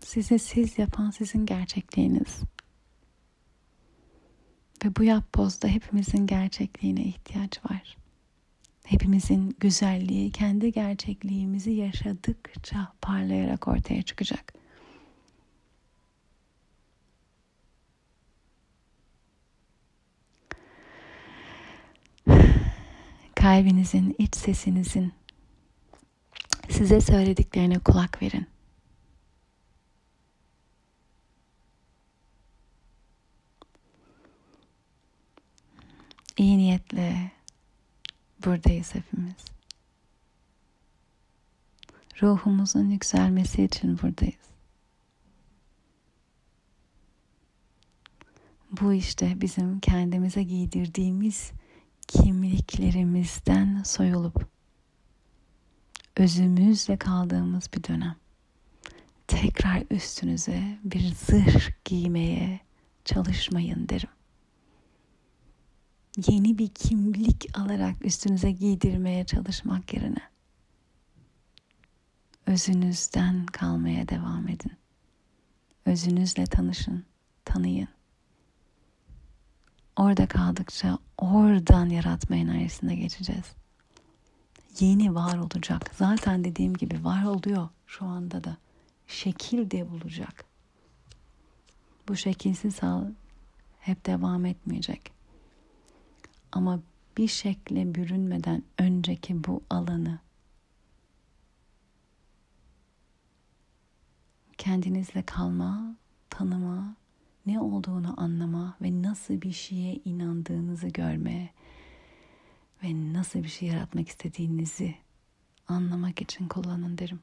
Sizi 0.00 0.38
siz 0.38 0.78
yapan 0.78 1.10
sizin 1.10 1.46
gerçekliğiniz. 1.46 2.40
Ve 4.84 4.96
bu 4.96 5.02
yapbozda 5.02 5.68
hepimizin 5.68 6.26
gerçekliğine 6.26 7.02
ihtiyaç 7.02 7.64
var. 7.70 7.96
Hepimizin 8.84 9.56
güzelliği 9.60 10.32
kendi 10.32 10.72
gerçekliğimizi 10.72 11.70
yaşadıkça 11.70 12.92
parlayarak 13.02 13.68
ortaya 13.68 14.02
çıkacak. 14.02 14.52
Kalbinizin, 23.34 24.14
iç 24.18 24.36
sesinizin 24.36 25.12
size 26.70 27.00
söylediklerine 27.00 27.78
kulak 27.78 28.22
verin. 28.22 28.46
İyi 36.38 36.58
niyetle 36.58 37.30
buradayız 38.44 38.94
hepimiz. 38.94 39.44
Ruhumuzun 42.22 42.90
yükselmesi 42.90 43.64
için 43.64 43.98
buradayız. 43.98 44.48
Bu 48.80 48.92
işte 48.92 49.40
bizim 49.40 49.80
kendimize 49.80 50.42
giydirdiğimiz 50.42 51.52
kimliklerimizden 52.08 53.82
soyulup 53.82 54.48
özümüzle 56.16 56.96
kaldığımız 56.96 57.70
bir 57.74 57.84
dönem. 57.84 58.16
Tekrar 59.26 59.82
üstünüze 59.90 60.78
bir 60.84 61.14
zırh 61.14 61.70
giymeye 61.84 62.60
çalışmayın 63.04 63.88
derim 63.88 64.17
yeni 66.26 66.58
bir 66.58 66.68
kimlik 66.68 67.58
alarak 67.58 68.04
üstünüze 68.04 68.50
giydirmeye 68.50 69.26
çalışmak 69.26 69.94
yerine 69.94 70.22
özünüzden 72.46 73.46
kalmaya 73.46 74.08
devam 74.08 74.48
edin. 74.48 74.72
Özünüzle 75.86 76.44
tanışın, 76.44 77.04
tanıyın. 77.44 77.88
Orada 79.96 80.26
kaldıkça 80.26 80.98
oradan 81.18 81.88
yaratma 81.88 82.36
enerjisine 82.36 82.96
geçeceğiz. 82.96 83.52
Yeni 84.80 85.14
var 85.14 85.38
olacak. 85.38 85.90
Zaten 85.94 86.44
dediğim 86.44 86.74
gibi 86.74 87.04
var 87.04 87.24
oluyor 87.24 87.68
şu 87.86 88.04
anda 88.04 88.44
da. 88.44 88.56
Şekil 89.06 89.70
de 89.70 89.90
bulacak. 89.90 90.44
Bu 92.08 92.16
şekilsiz 92.16 92.82
hal 92.82 93.04
hep 93.80 94.06
devam 94.06 94.46
etmeyecek. 94.46 95.17
Ama 96.52 96.80
bir 97.16 97.28
şekle 97.28 97.94
bürünmeden 97.94 98.62
önceki 98.78 99.44
bu 99.44 99.62
alanı 99.70 100.18
kendinizle 104.58 105.22
kalma, 105.22 105.96
tanıma, 106.30 106.96
ne 107.46 107.60
olduğunu 107.60 108.20
anlama 108.20 108.76
ve 108.82 109.02
nasıl 109.02 109.42
bir 109.42 109.52
şeye 109.52 109.94
inandığınızı 110.04 110.88
görmeye 110.88 111.50
ve 112.82 113.12
nasıl 113.12 113.42
bir 113.42 113.48
şey 113.48 113.68
yaratmak 113.68 114.08
istediğinizi 114.08 114.94
anlamak 115.68 116.22
için 116.22 116.48
kullanın 116.48 116.98
derim. 116.98 117.20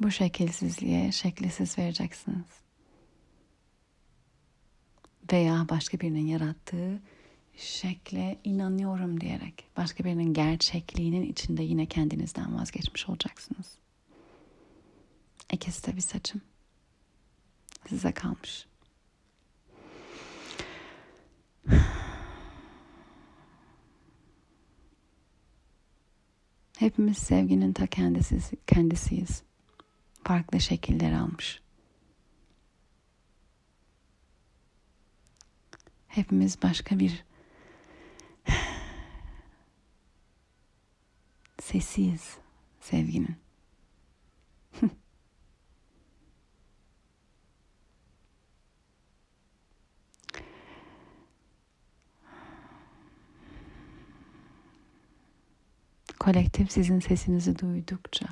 Bu 0.00 0.10
şekilsizliğe 0.10 1.12
şekli 1.12 1.50
siz 1.50 1.78
vereceksiniz 1.78 2.46
veya 5.32 5.66
başka 5.68 6.00
birinin 6.00 6.26
yarattığı 6.26 7.00
şekle 7.56 8.38
inanıyorum 8.44 9.20
diyerek 9.20 9.64
başka 9.76 10.04
birinin 10.04 10.34
gerçekliğinin 10.34 11.22
içinde 11.22 11.62
yine 11.62 11.86
kendinizden 11.86 12.58
vazgeçmiş 12.58 13.08
olacaksınız. 13.08 13.78
İkisi 15.52 15.86
de 15.86 15.96
bir 15.96 16.00
seçim. 16.00 16.42
Size 17.88 18.12
kalmış. 18.12 18.66
Hepimiz 26.78 27.18
sevginin 27.18 27.72
ta 27.72 27.86
kendisi, 27.86 28.56
kendisiyiz. 28.66 29.42
Farklı 30.24 30.60
şekiller 30.60 31.12
almış. 31.12 31.60
Hepimiz 36.10 36.62
başka 36.62 36.98
bir 36.98 37.24
sesiyiz 41.62 42.36
sevginin. 42.80 43.36
Kolektif 56.20 56.72
sizin 56.72 57.00
sesinizi 57.00 57.58
duydukça 57.58 58.26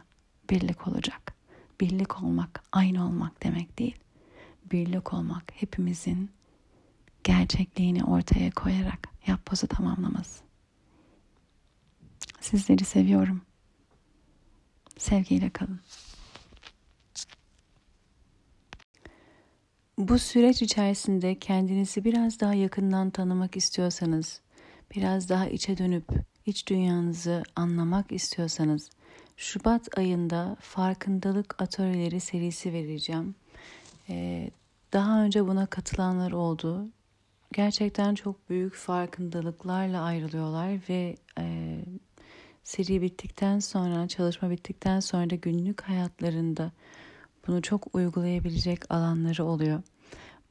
birlik 0.50 0.88
olacak. 0.88 1.34
Birlik 1.80 2.22
olmak 2.22 2.62
aynı 2.72 3.06
olmak 3.06 3.42
demek 3.42 3.78
değil. 3.78 3.96
Birlik 4.72 5.14
olmak 5.14 5.44
hepimizin 5.54 6.37
gerçekliğini 7.38 8.04
ortaya 8.04 8.50
koyarak 8.50 9.08
yapbozu 9.26 9.66
tamamlaması. 9.66 10.42
Sizleri 12.40 12.84
seviyorum. 12.84 13.42
Sevgiyle 14.98 15.50
kalın. 15.50 15.80
Bu 19.98 20.18
süreç 20.18 20.62
içerisinde 20.62 21.38
kendinizi 21.38 22.04
biraz 22.04 22.40
daha 22.40 22.54
yakından 22.54 23.10
tanımak 23.10 23.56
istiyorsanız, 23.56 24.40
biraz 24.96 25.28
daha 25.28 25.48
içe 25.48 25.78
dönüp 25.78 26.08
iç 26.46 26.68
dünyanızı 26.68 27.42
anlamak 27.56 28.12
istiyorsanız, 28.12 28.90
Şubat 29.36 29.98
ayında 29.98 30.56
farkındalık 30.60 31.62
atölyeleri 31.62 32.20
serisi 32.20 32.72
vereceğim. 32.72 33.34
Ee, 34.08 34.50
daha 34.92 35.22
önce 35.22 35.46
buna 35.46 35.66
katılanlar 35.66 36.32
oldu 36.32 36.88
gerçekten 37.52 38.14
çok 38.14 38.50
büyük 38.50 38.74
farkındalıklarla 38.74 40.02
ayrılıyorlar 40.02 40.80
ve 40.88 41.16
e, 41.38 41.76
seri 42.62 43.02
bittikten 43.02 43.58
sonra, 43.58 44.08
çalışma 44.08 44.50
bittikten 44.50 45.00
sonra 45.00 45.30
da 45.30 45.34
günlük 45.34 45.80
hayatlarında 45.80 46.72
bunu 47.46 47.62
çok 47.62 47.94
uygulayabilecek 47.94 48.94
alanları 48.94 49.44
oluyor. 49.44 49.82